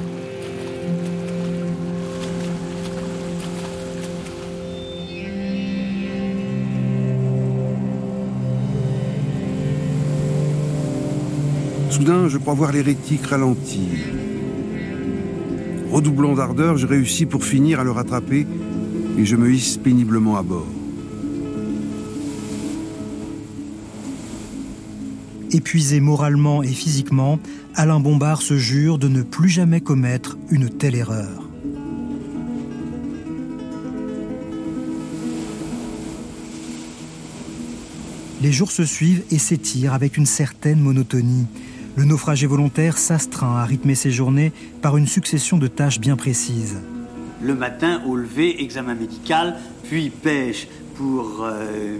[11.91, 13.85] Soudain, je crois voir l'hérétique ralentir.
[15.93, 18.49] Redoublant d'ardeur, je réussis pour finir à le rattraper
[19.17, 20.78] et je me hisse péniblement à bord.
[25.51, 27.39] Épuisé moralement et physiquement,
[27.75, 31.49] Alain Bombard se jure de ne plus jamais commettre une telle erreur.
[38.43, 41.47] Les jours se suivent et s'étirent avec une certaine monotonie.
[41.97, 46.77] Le naufragé volontaire s'astreint à rythmer ses journées par une succession de tâches bien précises.
[47.43, 51.97] Le matin, au lever, examen médical, puis pêche pour euh,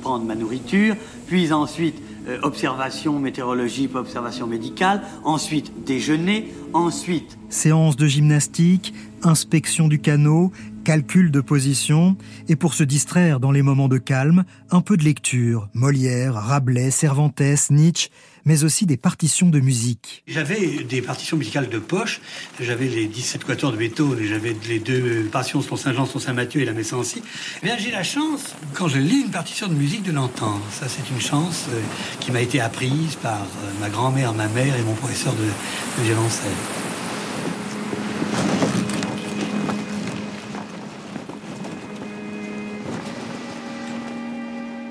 [0.00, 7.38] prendre ma nourriture, puis ensuite euh, observation météorologie, observation médicale, ensuite déjeuner, ensuite...
[7.48, 10.50] Séance de gymnastique, inspection du canot,
[10.84, 12.16] calcul de position,
[12.48, 16.90] et pour se distraire dans les moments de calme, un peu de lecture, Molière, Rabelais,
[16.90, 18.10] Cervantes, Nietzsche,
[18.46, 20.22] mais aussi des partitions de musique.
[20.26, 22.20] J'avais des partitions musicales de poche,
[22.60, 26.62] j'avais les 17 quatuors de Beethoven et j'avais les deux partitions son Saint-Jean, son Saint-Mathieu
[26.62, 27.22] et la Messe Ancy.
[27.62, 30.46] Eh bien, j'ai la chance, quand je lis une partition de musique, de l'entendre.
[30.46, 31.80] Hein, ça, c'est une chance euh,
[32.20, 36.04] qui m'a été apprise par euh, ma grand-mère, ma mère et mon professeur de, de
[36.04, 36.52] violoncelle.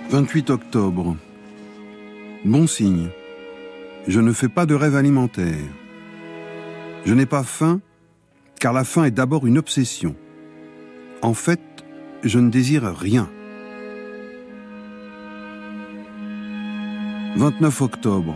[0.10, 1.16] «28 octobre.
[2.46, 3.10] Bon signe.
[4.08, 5.66] Je ne fais pas de rêve alimentaire.
[7.06, 7.82] Je n'ai pas faim,
[8.60, 10.16] car la faim est d'abord une obsession.
[11.22, 11.62] En fait,
[12.24, 13.30] je ne désire rien.
[17.36, 18.36] 29 octobre.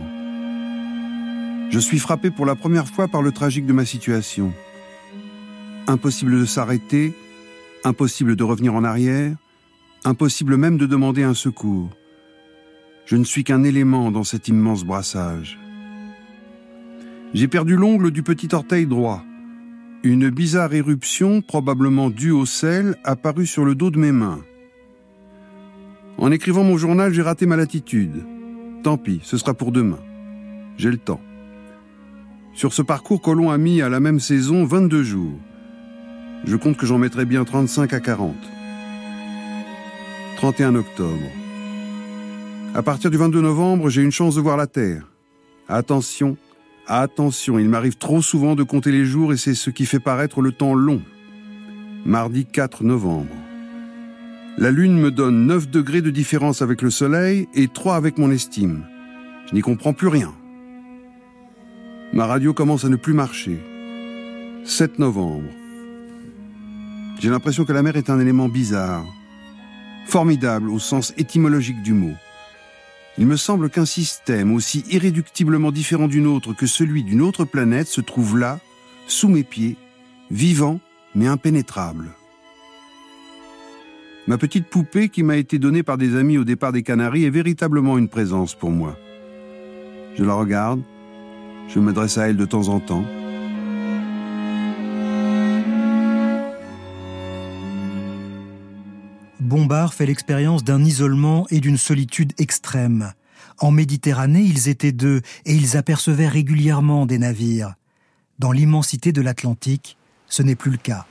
[1.70, 4.52] Je suis frappé pour la première fois par le tragique de ma situation.
[5.86, 7.14] Impossible de s'arrêter,
[7.84, 9.36] impossible de revenir en arrière,
[10.04, 11.90] impossible même de demander un secours.
[13.10, 15.58] Je ne suis qu'un élément dans cet immense brassage.
[17.34, 19.24] J'ai perdu l'ongle du petit orteil droit.
[20.04, 24.38] Une bizarre éruption, probablement due au sel, apparut sur le dos de mes mains.
[26.18, 28.24] En écrivant mon journal, j'ai raté ma latitude.
[28.84, 29.98] Tant pis, ce sera pour demain.
[30.76, 31.20] J'ai le temps.
[32.54, 35.38] Sur ce parcours, Colomb a mis à la même saison 22 jours.
[36.44, 38.36] Je compte que j'en mettrai bien 35 à 40.
[40.36, 41.39] 31 octobre.
[42.72, 45.02] À partir du 22 novembre, j'ai une chance de voir la Terre.
[45.68, 46.36] Attention,
[46.86, 50.40] attention, il m'arrive trop souvent de compter les jours et c'est ce qui fait paraître
[50.40, 51.02] le temps long.
[52.04, 53.34] Mardi 4 novembre.
[54.56, 58.30] La Lune me donne 9 degrés de différence avec le Soleil et 3 avec mon
[58.30, 58.84] estime.
[59.48, 60.32] Je n'y comprends plus rien.
[62.12, 63.60] Ma radio commence à ne plus marcher.
[64.64, 65.50] 7 novembre.
[67.18, 69.04] J'ai l'impression que la mer est un élément bizarre,
[70.06, 72.14] formidable au sens étymologique du mot.
[73.20, 77.86] Il me semble qu'un système aussi irréductiblement différent d'une autre que celui d'une autre planète
[77.86, 78.60] se trouve là,
[79.06, 79.76] sous mes pieds,
[80.30, 80.80] vivant
[81.14, 82.12] mais impénétrable.
[84.26, 87.30] Ma petite poupée qui m'a été donnée par des amis au départ des Canaries est
[87.30, 88.96] véritablement une présence pour moi.
[90.16, 90.80] Je la regarde,
[91.68, 93.04] je m'adresse à elle de temps en temps.
[99.50, 103.12] Bombard fait l'expérience d'un isolement et d'une solitude extrême.
[103.58, 107.74] En Méditerranée, ils étaient deux et ils apercevaient régulièrement des navires.
[108.38, 111.04] Dans l'immensité de l'Atlantique, ce n'est plus le cas.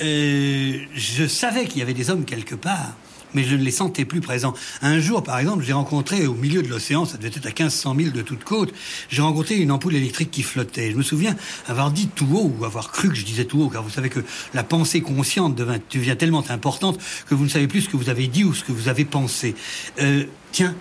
[0.00, 2.96] Euh, je savais qu'il y avait des hommes quelque part,
[3.34, 4.54] mais je ne les sentais plus présents.
[4.82, 7.94] Un jour, par exemple, j'ai rencontré au milieu de l'océan, ça devait être à 1500
[7.94, 8.72] milles de toute côte,
[9.08, 10.90] j'ai rencontré une ampoule électrique qui flottait.
[10.90, 11.36] Je me souviens
[11.66, 14.08] avoir dit tout haut, ou avoir cru que je disais tout haut, car vous savez
[14.08, 14.20] que
[14.54, 18.26] la pensée consciente devient, tellement importante que vous ne savez plus ce que vous avez
[18.26, 19.54] dit ou ce que vous avez pensé.
[20.00, 20.74] Euh, tiens,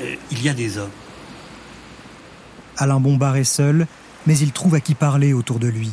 [0.00, 0.90] euh, il y a des hommes.
[2.76, 3.86] Alain Bombard est seul,
[4.26, 5.90] mais il trouve à qui parler autour de lui.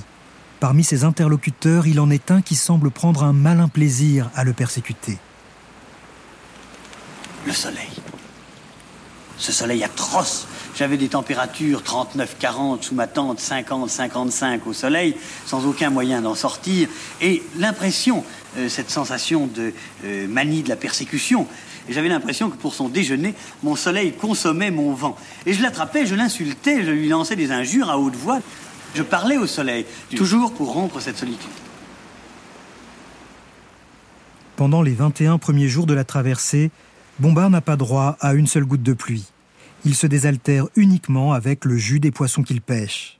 [0.59, 4.53] Parmi ses interlocuteurs, il en est un qui semble prendre un malin plaisir à le
[4.53, 5.17] persécuter.
[7.45, 7.89] Le soleil.
[9.37, 10.47] Ce soleil atroce.
[10.75, 16.87] J'avais des températures 39-40 sous ma tente, 50-55 au soleil, sans aucun moyen d'en sortir.
[17.21, 18.23] Et l'impression,
[18.57, 19.73] euh, cette sensation de
[20.05, 21.47] euh, manie de la persécution,
[21.89, 25.17] j'avais l'impression que pour son déjeuner, mon soleil consommait mon vent.
[25.45, 28.39] Et je l'attrapais, je l'insultais, je lui lançais des injures à haute voix.
[28.95, 29.85] Je parlais au soleil,
[30.15, 31.49] toujours pour rompre cette solitude.
[34.55, 36.71] Pendant les 21 premiers jours de la traversée,
[37.19, 39.25] Bombard n'a pas droit à une seule goutte de pluie.
[39.85, 43.19] Il se désaltère uniquement avec le jus des poissons qu'il pêche.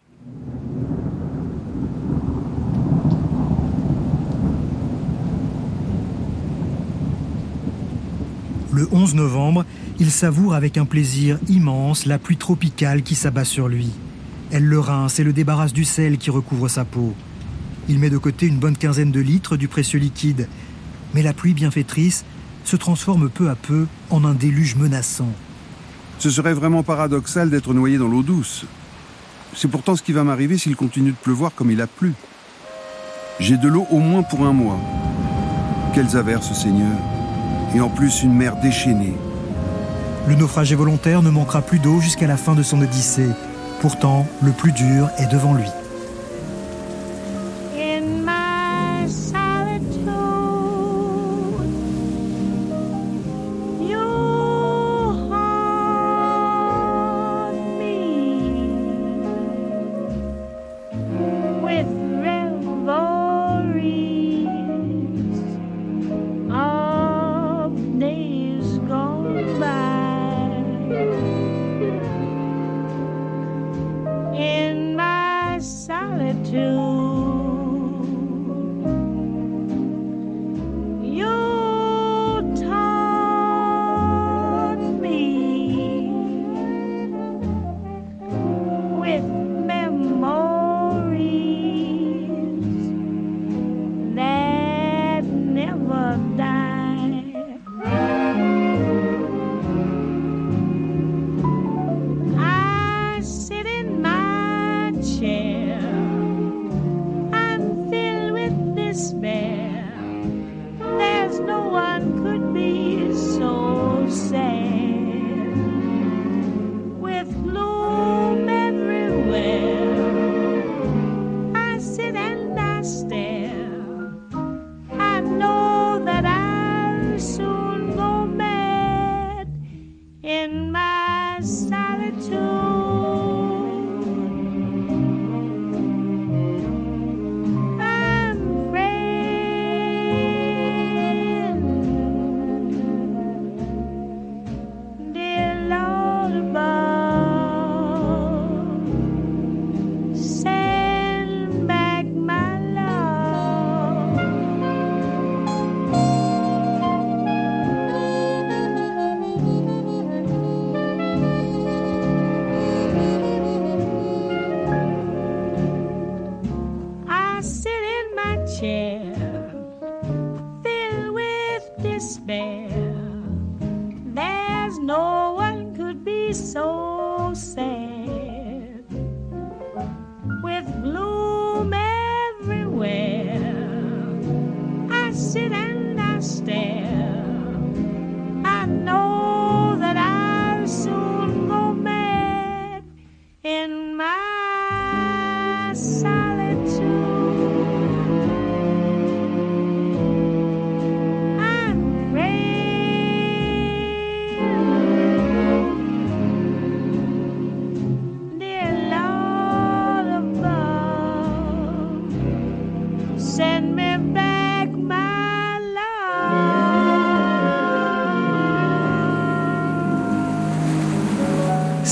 [8.72, 9.66] Le 11 novembre,
[10.00, 13.92] il savoure avec un plaisir immense la pluie tropicale qui s'abat sur lui.
[14.52, 17.14] Elle le rince et le débarrasse du sel qui recouvre sa peau.
[17.88, 20.48] Il met de côté une bonne quinzaine de litres du précieux liquide.
[21.14, 22.26] Mais la pluie bienfaitrice
[22.64, 25.30] se transforme peu à peu en un déluge menaçant.
[26.20, 28.66] Ce serait vraiment paradoxal d'être noyé dans l'eau douce.
[29.56, 32.14] C'est pourtant ce qui va m'arriver s'il continue de pleuvoir comme il a plu.
[33.40, 34.80] J'ai de l'eau au moins pour un mois.
[35.94, 36.98] Quelles averses, Seigneur.
[37.76, 39.16] Et en plus une mer déchaînée.
[40.28, 43.30] Le naufragé volontaire ne manquera plus d'eau jusqu'à la fin de son odyssée.
[43.82, 45.68] Pourtant, le plus dur est devant lui.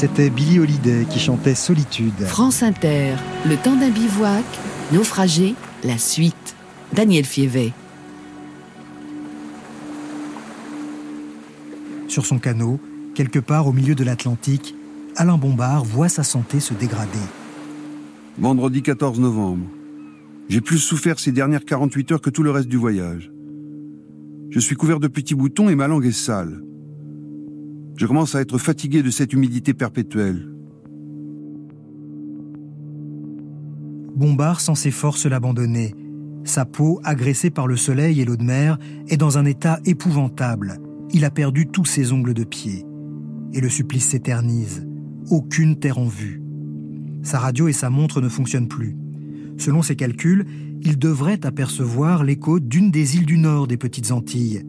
[0.02, 2.26] C'était Billie Holiday qui chantait Solitude.
[2.26, 3.14] France Inter,
[3.48, 4.44] le temps d'un bivouac,
[4.92, 6.56] naufragé, la suite.
[6.92, 7.72] Daniel Fievet.
[12.08, 12.80] Sur son canot,
[13.14, 14.74] quelque part au milieu de l'Atlantique,
[15.18, 17.20] Alain Bombard voit sa santé se dégrader.
[18.40, 19.68] Vendredi 14 novembre.
[20.50, 23.32] J'ai plus souffert ces dernières 48 heures que tout le reste du voyage.
[24.50, 26.64] Je suis couvert de petits boutons et ma langue est sale.
[28.02, 30.50] Je commence à être fatigué de cette humidité perpétuelle.
[34.16, 35.94] Bombard sent ses forces l'abandonner.
[36.44, 40.80] Sa peau, agressée par le soleil et l'eau de mer, est dans un état épouvantable.
[41.12, 42.88] Il a perdu tous ses ongles de pied.
[43.54, 44.84] Et le supplice s'éternise.
[45.30, 46.42] Aucune terre en vue.
[47.22, 48.98] Sa radio et sa montre ne fonctionnent plus.
[49.58, 50.48] Selon ses calculs,
[50.82, 54.64] il devrait apercevoir les côtes d'une des îles du nord des Petites Antilles.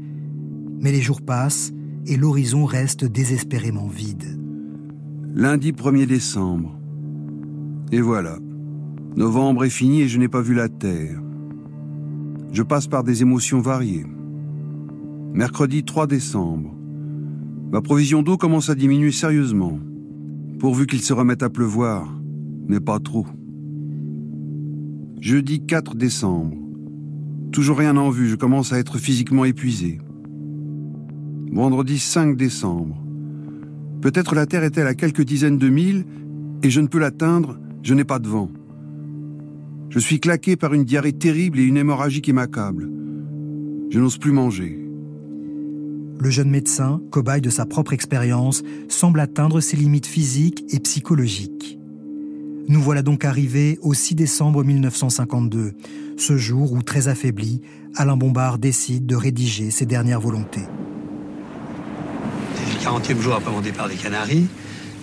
[0.80, 1.72] Mais les jours passent
[2.07, 4.38] et l'horizon reste désespérément vide.
[5.34, 6.78] Lundi 1er décembre.
[7.90, 8.38] Et voilà.
[9.16, 11.20] Novembre est fini et je n'ai pas vu la terre.
[12.53, 14.07] Je passe par des émotions variées.
[15.32, 16.74] Mercredi 3 décembre.
[17.70, 19.78] Ma provision d'eau commence à diminuer sérieusement.
[20.59, 22.20] Pourvu qu'il se remette à pleuvoir,
[22.68, 23.26] mais pas trop.
[25.20, 26.57] Jeudi 4 décembre.
[27.53, 29.98] Toujours rien en vue, je commence à être physiquement épuisé.
[31.53, 32.96] Vendredi 5 décembre.
[34.00, 36.07] Peut-être la Terre est-elle à quelques dizaines de milles
[36.62, 38.50] et je ne peux l'atteindre, je n'ai pas de vent.
[39.90, 42.90] Je suis claqué par une diarrhée terrible et une hémorragie qui m'accable.
[43.90, 44.82] Je n'ose plus manger.
[46.18, 51.78] Le jeune médecin, cobaye de sa propre expérience, semble atteindre ses limites physiques et psychologiques.
[52.66, 55.72] Nous voilà donc arrivés au 6 décembre 1952,
[56.16, 57.61] ce jour où, très affaibli,
[57.94, 60.66] Alain Bombard décide de rédiger ses dernières volontés.
[62.82, 64.48] C'était le 40e jour après mon départ des Canaries.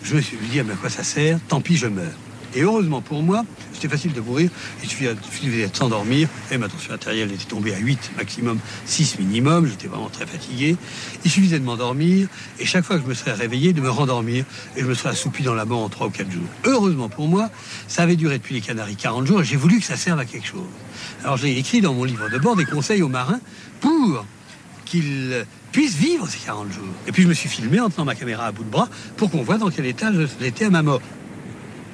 [0.03, 1.39] Je me suis dit, ah, à quoi ça sert?
[1.47, 2.11] Tant pis, je meurs.
[2.53, 4.49] Et heureusement pour moi, c'était facile de mourir.
[4.84, 6.27] Il suffisait de s'endormir.
[6.51, 9.65] Et ma tension artérielle était tombée à 8 maximum, 6 minimum.
[9.65, 10.75] J'étais vraiment très fatigué.
[11.23, 12.27] Il suffisait de m'endormir.
[12.59, 14.43] Et chaque fois que je me serais réveillé, de me rendormir.
[14.75, 16.49] Et je me serais assoupi dans la mort en 3 ou 4 jours.
[16.65, 17.49] Heureusement pour moi,
[17.88, 19.41] ça avait duré depuis les Canaries 40 jours.
[19.41, 20.67] Et j'ai voulu que ça serve à quelque chose.
[21.23, 23.39] Alors j'ai écrit dans mon livre de bord des conseils aux marins
[23.80, 24.25] pour
[24.84, 26.84] qu'ils puissent vivre ces 40 jours.
[27.07, 29.30] Et puis je me suis filmé en tenant ma caméra à bout de bras pour
[29.30, 31.01] qu'on voit dans quel état j'étais à ma mort.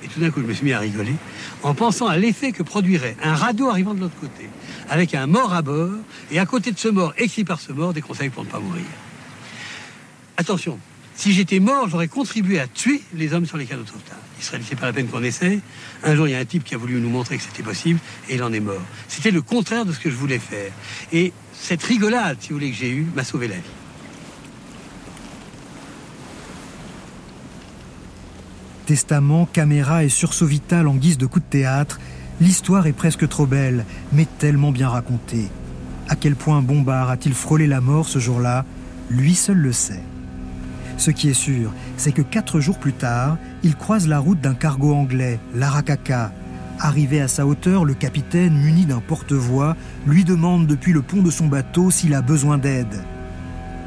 [0.03, 1.15] Et tout d'un coup, je me suis mis à rigoler
[1.63, 4.49] en pensant à l'effet que produirait un radeau arrivant de l'autre côté,
[4.87, 5.89] avec un mort à bord,
[6.31, 8.59] et à côté de ce mort, écrit par ce mort, des conseils pour ne pas
[8.59, 8.85] mourir.
[10.37, 10.77] Attention,
[11.15, 14.17] si j'étais mort, j'aurais contribué à tuer les hommes sur les canaux de sauvetage.
[14.37, 15.61] Il serait pas la peine qu'on essaye.
[16.03, 17.99] Un jour, il y a un type qui a voulu nous montrer que c'était possible,
[18.29, 18.81] et il en est mort.
[19.07, 20.71] C'était le contraire de ce que je voulais faire.
[21.13, 23.61] Et cette rigolade, si vous voulez, que j'ai eue, m'a sauvé la vie.
[28.85, 31.99] Testament, caméra et sursaut vital en guise de coup de théâtre,
[32.39, 33.83] l'histoire est presque trop belle,
[34.13, 35.49] mais tellement bien racontée.
[36.07, 38.63] À quel point Bombard a-t-il frôlé la mort ce jour-là
[39.09, 40.03] Lui seul le sait.
[40.97, 44.53] Ce qui est sûr, c'est que quatre jours plus tard, il croise la route d'un
[44.53, 46.31] cargo anglais, l'Arakaka.
[46.79, 51.31] Arrivé à sa hauteur, le capitaine, muni d'un porte-voix, lui demande depuis le pont de
[51.31, 53.03] son bateau s'il a besoin d'aide.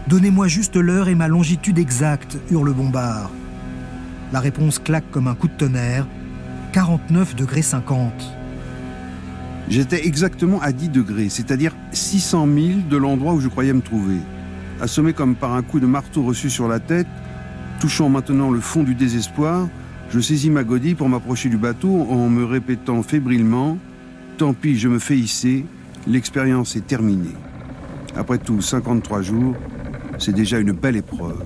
[0.09, 3.31] Donnez-moi juste l'heure et ma longitude exacte, hurle Bombard.
[4.33, 6.07] La réponse claque comme un coup de tonnerre.
[6.73, 8.13] 49 degrés 50.
[9.69, 14.19] J'étais exactement à 10 degrés, c'est-à-dire 600 000 de l'endroit où je croyais me trouver.
[14.81, 17.07] Assommé comme par un coup de marteau reçu sur la tête,
[17.81, 19.69] touchant maintenant le fond du désespoir,
[20.11, 23.79] je saisis ma godille pour m'approcher du bateau en me répétant fébrilement
[24.39, 25.67] Tant pis, je me fais hisser,
[26.07, 27.35] l'expérience est terminée.
[28.15, 29.57] Après tout, 53 jours,
[30.21, 31.43] c'est déjà une belle épreuve.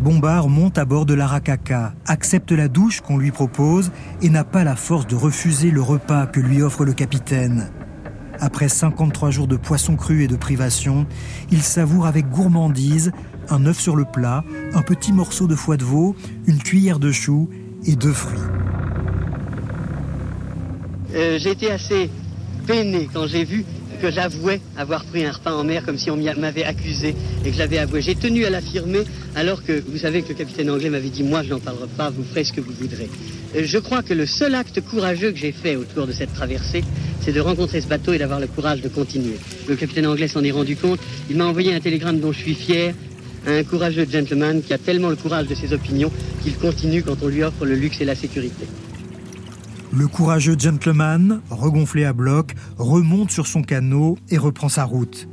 [0.00, 3.90] Bombard monte à bord de l'Arakaka, accepte la douche qu'on lui propose
[4.22, 7.70] et n'a pas la force de refuser le repas que lui offre le capitaine.
[8.38, 11.06] Après 53 jours de poisson cru et de privation,
[11.50, 13.10] il savoure avec gourmandise
[13.50, 14.44] un œuf sur le plat,
[14.74, 16.14] un petit morceau de foie de veau,
[16.46, 17.48] une cuillère de choux
[17.86, 18.38] et deux fruits.
[21.14, 22.08] Euh, j'ai été assez
[22.66, 23.64] peiné quand j'ai vu
[24.00, 27.56] que j'avouais avoir pris un repas en mer comme si on m'avait accusé et que
[27.56, 28.00] j'avais avoué.
[28.00, 29.00] J'ai tenu à l'affirmer
[29.34, 32.10] alors que vous savez que le capitaine anglais m'avait dit moi je n'en parlerai pas,
[32.10, 33.10] vous ferez ce que vous voudrez.
[33.56, 36.82] Euh, je crois que le seul acte courageux que j'ai fait autour de cette traversée,
[37.20, 39.36] c'est de rencontrer ce bateau et d'avoir le courage de continuer.
[39.68, 41.00] Le capitaine anglais s'en est rendu compte.
[41.28, 42.94] Il m'a envoyé un télégramme dont je suis fier
[43.46, 46.10] un courageux gentleman qui a tellement le courage de ses opinions
[46.42, 48.66] qu'il continue quand on lui offre le luxe et la sécurité.
[49.92, 55.28] Le courageux gentleman, regonflé à bloc, remonte sur son canot et reprend sa route.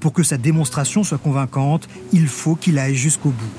[0.00, 3.52] Pour que sa démonstration soit convaincante, il faut qu'il aille jusqu'au bout.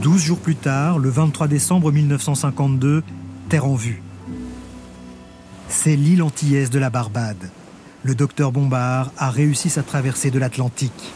[0.00, 3.02] Douze jours plus tard, le 23 décembre 1952,
[3.48, 4.02] terre en vue.
[5.68, 7.50] C'est l'île antillaise de la Barbade.
[8.02, 11.12] Le docteur Bombard a réussi sa traversée de l'Atlantique.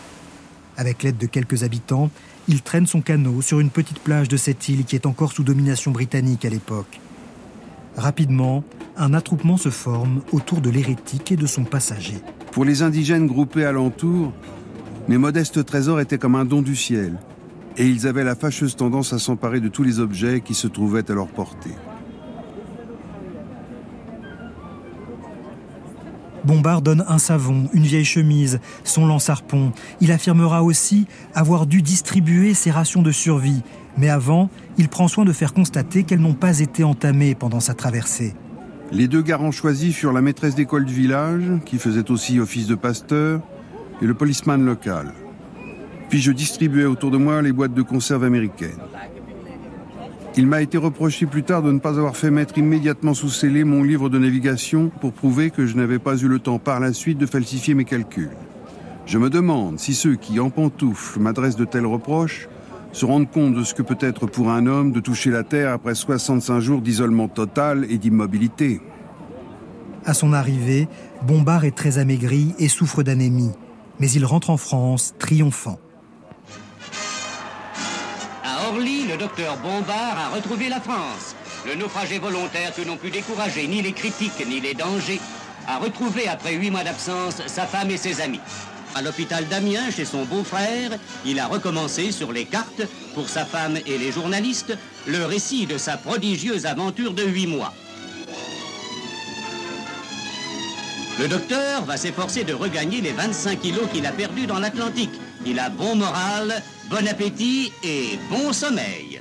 [0.77, 2.11] Avec l'aide de quelques habitants,
[2.47, 5.45] il traîne son canot sur une petite plage de cette île qui est encore sous
[5.45, 7.01] domination britannique à l'époque.
[7.97, 8.65] Rapidement,
[8.99, 12.21] un attroupement se forme autour de l'hérétique et de son passager.
[12.53, 14.35] Pour les indigènes groupés alentour,
[15.09, 17.19] mes modestes trésors étaient comme un don du ciel,
[17.79, 21.11] et ils avaient la fâcheuse tendance à s'emparer de tous les objets qui se trouvaient
[21.11, 21.75] à leur portée.
[26.45, 29.73] Bombard donne un savon, une vieille chemise, son lance-harpon.
[30.01, 33.63] Il affirmera aussi avoir dû distribuer ses rations de survie.
[33.97, 37.75] Mais avant, il prend soin de faire constater qu'elles n'ont pas été entamées pendant sa
[37.75, 38.35] traversée.
[38.93, 42.75] Les deux garants choisis furent la maîtresse d'école du village, qui faisait aussi office de
[42.75, 43.41] pasteur,
[44.03, 45.13] et le policeman local.
[46.11, 48.79] Puis je distribuais autour de moi les boîtes de conserve américaines.
[50.37, 53.63] Il m'a été reproché plus tard de ne pas avoir fait mettre immédiatement sous scellé
[53.63, 56.93] mon livre de navigation pour prouver que je n'avais pas eu le temps par la
[56.93, 58.31] suite de falsifier mes calculs.
[59.07, 62.49] Je me demande si ceux qui, en pantoufles, m'adressent de tels reproches
[62.91, 65.73] se rendent compte de ce que peut être pour un homme de toucher la terre
[65.73, 68.81] après 65 jours d'isolement total et d'immobilité.
[70.05, 70.89] À son arrivée,
[71.23, 73.53] Bombard est très amaigri et souffre d'anémie.
[74.01, 75.79] Mais il rentre en France triomphant.
[79.15, 81.37] Le docteur Bombard a retrouvé la France.
[81.65, 85.21] Le naufragé volontaire que n'ont pu décourager ni les critiques ni les dangers
[85.69, 88.41] a retrouvé après huit mois d'absence sa femme et ses amis.
[88.97, 90.91] À l'hôpital d'Amiens, chez son beau-frère,
[91.25, 92.83] il a recommencé sur les cartes,
[93.15, 97.73] pour sa femme et les journalistes, le récit de sa prodigieuse aventure de huit mois.
[101.21, 105.15] Le docteur va s'efforcer de regagner les 25 kilos qu'il a perdus dans l'Atlantique.
[105.47, 106.61] Il a bon moral,
[106.91, 109.21] bon appétit et bon sommeil.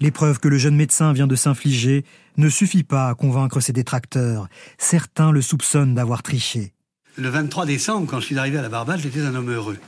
[0.00, 2.04] L'épreuve que le jeune médecin vient de s'infliger
[2.36, 4.48] ne suffit pas à convaincre ses détracteurs.
[4.78, 6.72] Certains le soupçonnent d'avoir triché.
[7.16, 9.78] Le 23 décembre, quand je suis arrivé à la Barbade, j'étais un homme heureux.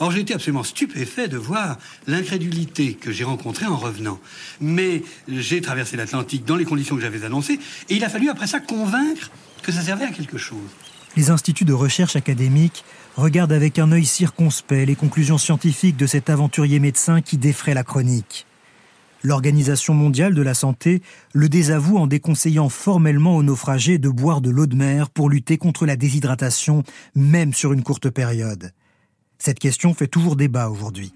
[0.00, 1.78] Or, j'ai été absolument stupéfait de voir
[2.08, 4.18] l'incrédulité que j'ai rencontrée en revenant.
[4.60, 8.48] Mais j'ai traversé l'Atlantique dans les conditions que j'avais annoncées, et il a fallu après
[8.48, 9.30] ça convaincre
[9.62, 10.58] que ça servait à quelque chose.
[11.16, 12.84] Les instituts de recherche académiques
[13.16, 17.84] regardent avec un œil circonspect les conclusions scientifiques de cet aventurier médecin qui défraie la
[17.84, 18.46] chronique.
[19.22, 21.00] L'Organisation mondiale de la santé
[21.32, 25.58] le désavoue en déconseillant formellement aux naufragés de boire de l'eau de mer pour lutter
[25.58, 26.82] contre la déshydratation,
[27.14, 28.72] même sur une courte période.
[29.38, 31.12] Cette question fait toujours débat aujourd'hui.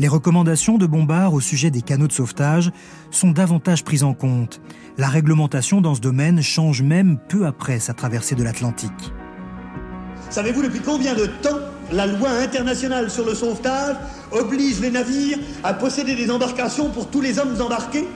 [0.00, 2.72] Les recommandations de Bombard au sujet des canaux de sauvetage
[3.12, 4.60] sont davantage prises en compte.
[4.98, 8.90] La réglementation dans ce domaine change même peu après sa traversée de l'Atlantique.
[10.30, 11.58] Savez-vous depuis combien de temps
[11.92, 13.94] la loi internationale sur le sauvetage
[14.32, 18.08] oblige les navires à posséder des embarcations pour tous les hommes embarqués?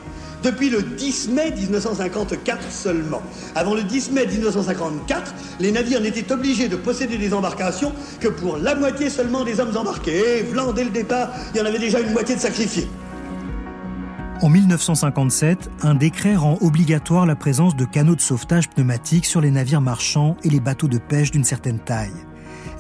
[0.42, 3.22] Depuis le 10 mai 1954 seulement.
[3.54, 8.56] Avant le 10 mai 1954, les navires n'étaient obligés de posséder des embarcations que pour
[8.56, 10.40] la moitié seulement des hommes embarqués.
[10.40, 12.88] Et dès le départ, il y en avait déjà une moitié de sacrifiés.
[14.40, 19.50] En 1957, un décret rend obligatoire la présence de canaux de sauvetage pneumatiques sur les
[19.50, 22.12] navires marchands et les bateaux de pêche d'une certaine taille.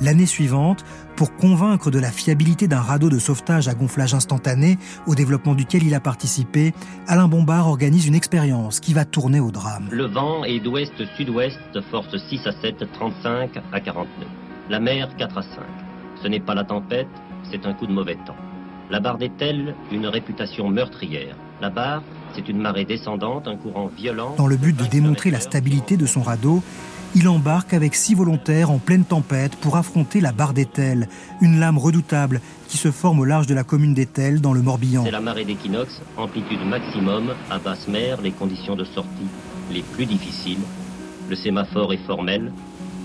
[0.00, 0.84] L'année suivante,
[1.16, 5.82] pour convaincre de la fiabilité d'un radeau de sauvetage à gonflage instantané, au développement duquel
[5.82, 6.72] il a participé,
[7.08, 9.88] Alain Bombard organise une expérience qui va tourner au drame.
[9.90, 11.58] Le vent est d'ouest-sud-ouest,
[11.90, 14.28] force 6 à 7, 35 à 49.
[14.70, 15.48] La mer 4 à 5.
[16.22, 17.08] Ce n'est pas la tempête,
[17.50, 18.36] c'est un coup de mauvais temps.
[18.90, 22.02] La barre est-elle une réputation meurtrière La barre,
[22.34, 24.34] C'est une marée descendante, un courant violent.
[24.36, 26.62] Dans le but de démontrer la stabilité de son radeau,
[27.14, 31.08] il embarque avec six volontaires en pleine tempête pour affronter la barre d'Etel,
[31.40, 35.04] une lame redoutable qui se forme au large de la commune d'Etel dans le Morbihan.
[35.04, 39.28] C'est la marée d'équinoxe, amplitude maximum, à basse mer, les conditions de sortie
[39.72, 40.60] les plus difficiles.
[41.28, 42.52] Le sémaphore est formel,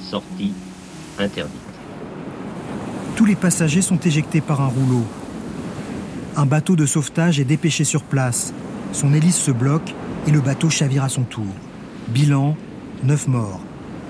[0.02, 0.54] sortie
[1.20, 1.60] interdite.
[3.16, 5.04] Tous les passagers sont éjectés par un rouleau.
[6.36, 8.54] Un bateau de sauvetage est dépêché sur place.
[8.92, 9.94] Son hélice se bloque
[10.28, 11.46] et le bateau chavire à son tour.
[12.08, 12.56] Bilan
[13.04, 13.62] 9 morts,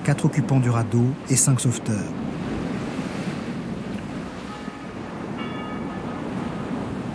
[0.04, 2.12] 4 occupants du radeau et 5 sauveteurs.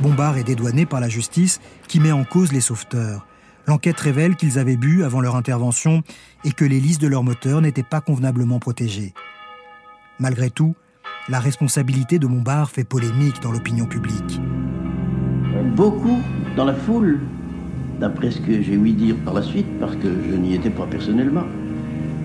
[0.01, 3.27] Bombard est dédouané par la justice qui met en cause les sauveteurs.
[3.67, 6.03] L'enquête révèle qu'ils avaient bu avant leur intervention
[6.45, 9.13] et que l'hélice de leur moteur n'était pas convenablement protégée.
[10.19, 10.75] Malgré tout,
[11.29, 14.41] la responsabilité de Bombard fait polémique dans l'opinion publique.
[15.75, 16.19] Beaucoup
[16.57, 17.21] dans la foule,
[18.01, 20.87] d'après ce que j'ai ouï dire par la suite, parce que je n'y étais pas
[20.87, 21.45] personnellement,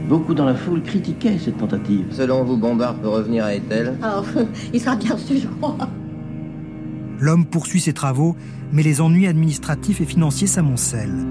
[0.08, 2.06] beaucoup dans la foule critiquaient cette tentative.
[2.12, 3.98] Selon vous, Bombard peut revenir à Ethel?
[4.02, 4.22] Ah,
[4.74, 5.78] il sera bien reçu, je crois.
[7.20, 8.36] L'homme poursuit ses travaux,
[8.72, 11.26] mais les ennuis administratifs et financiers s'amoncellent.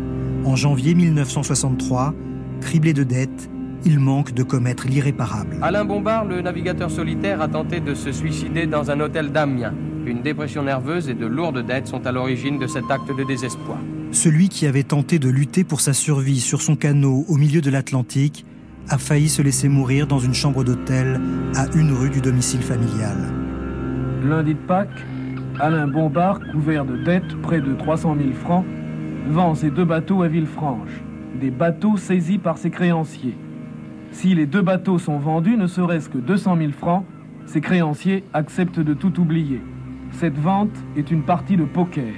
[0.44, 2.14] En janvier 1963,
[2.60, 3.50] criblé de dettes,
[3.84, 5.58] il manque de commettre l'irréparable.
[5.60, 9.74] Alain Bombard, le navigateur solitaire, a tenté de se suicider dans un hôtel d'Amiens.
[10.06, 13.78] Une dépression nerveuse et de lourdes dettes sont à l'origine de cet acte de désespoir.
[14.12, 17.70] Celui qui avait tenté de lutter pour sa survie sur son canot au milieu de
[17.70, 18.44] l'Atlantique
[18.88, 21.20] a failli se laisser mourir dans une chambre d'hôtel
[21.56, 23.16] à une rue du domicile familial.
[24.24, 25.04] Lundi de Pâques,
[25.60, 28.64] Alain Bombard, couvert de dettes, près de 300 000 francs,
[29.28, 31.02] vend ses deux bateaux à Villefranche.
[31.40, 33.36] Des bateaux saisis par ses créanciers.
[34.10, 37.04] Si les deux bateaux sont vendus ne serait-ce que 200 000 francs,
[37.46, 39.60] ses créanciers acceptent de tout oublier.
[40.12, 42.12] Cette vente est une partie de poker.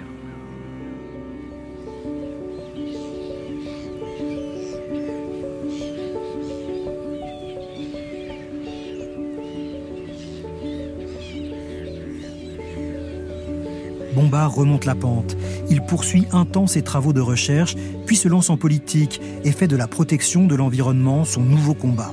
[14.35, 15.37] Bombard remonte la pente.
[15.71, 19.69] Il poursuit un temps ses travaux de recherche, puis se lance en politique et fait
[19.69, 22.13] de la protection de l'environnement son nouveau combat.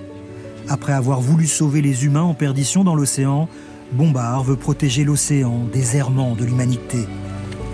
[0.70, 3.50] Après avoir voulu sauver les humains en perdition dans l'océan,
[3.94, 7.08] Bombard veut protéger l'océan des errements de l'humanité.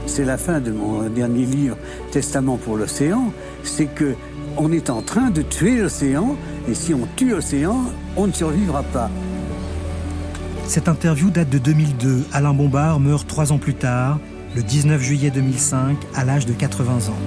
[0.06, 1.76] C'est la fin de mon dernier livre,
[2.14, 3.34] Testament pour l'océan.
[3.64, 4.16] C'est que
[4.56, 6.38] on est en train de tuer l'océan,
[6.70, 7.84] et si on tue l'océan,
[8.16, 9.10] on ne survivra pas.
[10.68, 12.26] Cette interview date de 2002.
[12.32, 14.20] Alain Bombard meurt trois ans plus tard,
[14.56, 17.20] le 19 juillet 2005, à l'âge de 80 ans.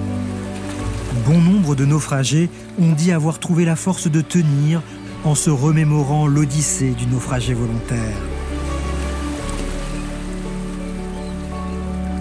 [1.25, 2.49] Bon nombre de naufragés
[2.79, 4.81] ont dit avoir trouvé la force de tenir
[5.23, 8.17] en se remémorant l'odyssée du naufragé volontaire.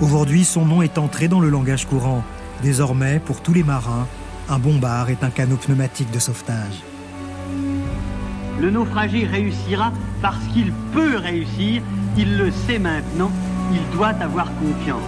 [0.01, 2.24] Aujourd'hui, son nom est entré dans le langage courant.
[2.62, 4.07] Désormais, pour tous les marins,
[4.48, 6.82] un bombard est un canot pneumatique de sauvetage.
[8.61, 11.82] Le naufragé réussira parce qu'il peut réussir,
[12.18, 13.30] il le sait maintenant,
[13.72, 15.02] il doit avoir confiance.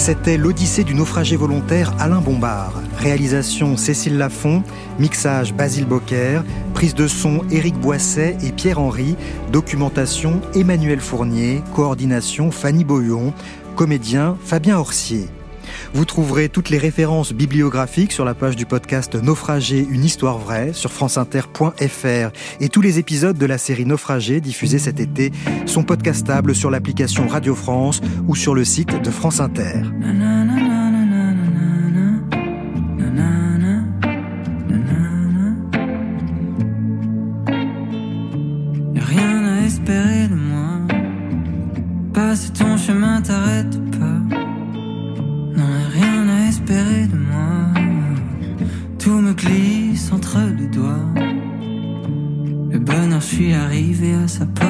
[0.00, 2.72] C'était l'Odyssée du naufragé volontaire Alain Bombard.
[2.96, 4.62] Réalisation Cécile Lafont,
[4.98, 6.40] mixage Basile Bocquer,
[6.72, 9.14] prise de son Éric Boisset et Pierre Henry,
[9.52, 13.34] documentation Emmanuel Fournier, coordination Fanny Boyon,
[13.76, 15.28] comédien Fabien Orsier.
[15.92, 20.72] Vous trouverez toutes les références bibliographiques sur la page du podcast Naufragé, une histoire vraie
[20.72, 22.30] sur franceinter.fr
[22.60, 25.32] et tous les épisodes de la série Naufragé diffusés cet été
[25.66, 29.82] sont podcastables sur l'application Radio France ou sur le site de France Inter.
[54.40, 54.69] Arrivé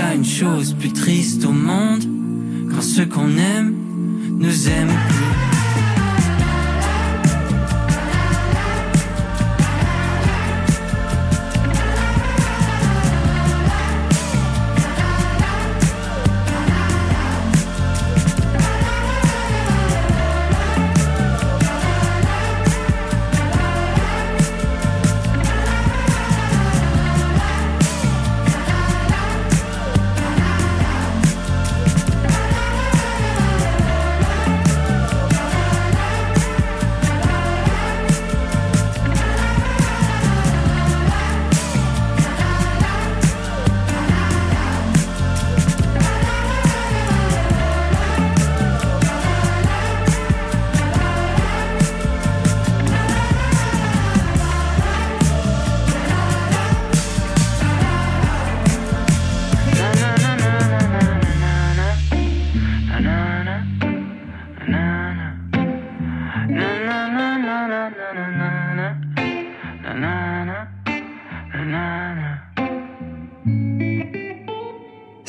[0.00, 2.04] a une chose plus triste au monde
[2.70, 3.74] quand ceux qu'on aime
[4.38, 5.49] nous aiment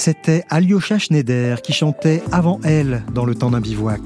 [0.04, 4.02] C'était Alyosha Schneider qui chantait avant elle dans le temps d'un bivouac.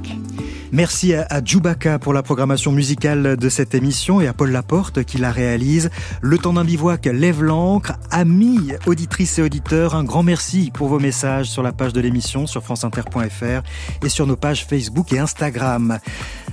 [0.74, 5.18] Merci à, Djoubaka pour la programmation musicale de cette émission et à Paul Laporte qui
[5.18, 5.90] la réalise.
[6.20, 7.94] Le temps d'un bivouac lève l'encre.
[8.12, 12.46] Amis, auditrices et auditeurs, un grand merci pour vos messages sur la page de l'émission
[12.46, 13.64] sur franceinter.fr
[14.04, 16.00] et sur nos pages Facebook et Instagram.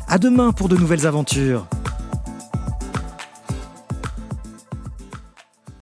[0.06, 1.66] À demain pour de nouvelles aventures.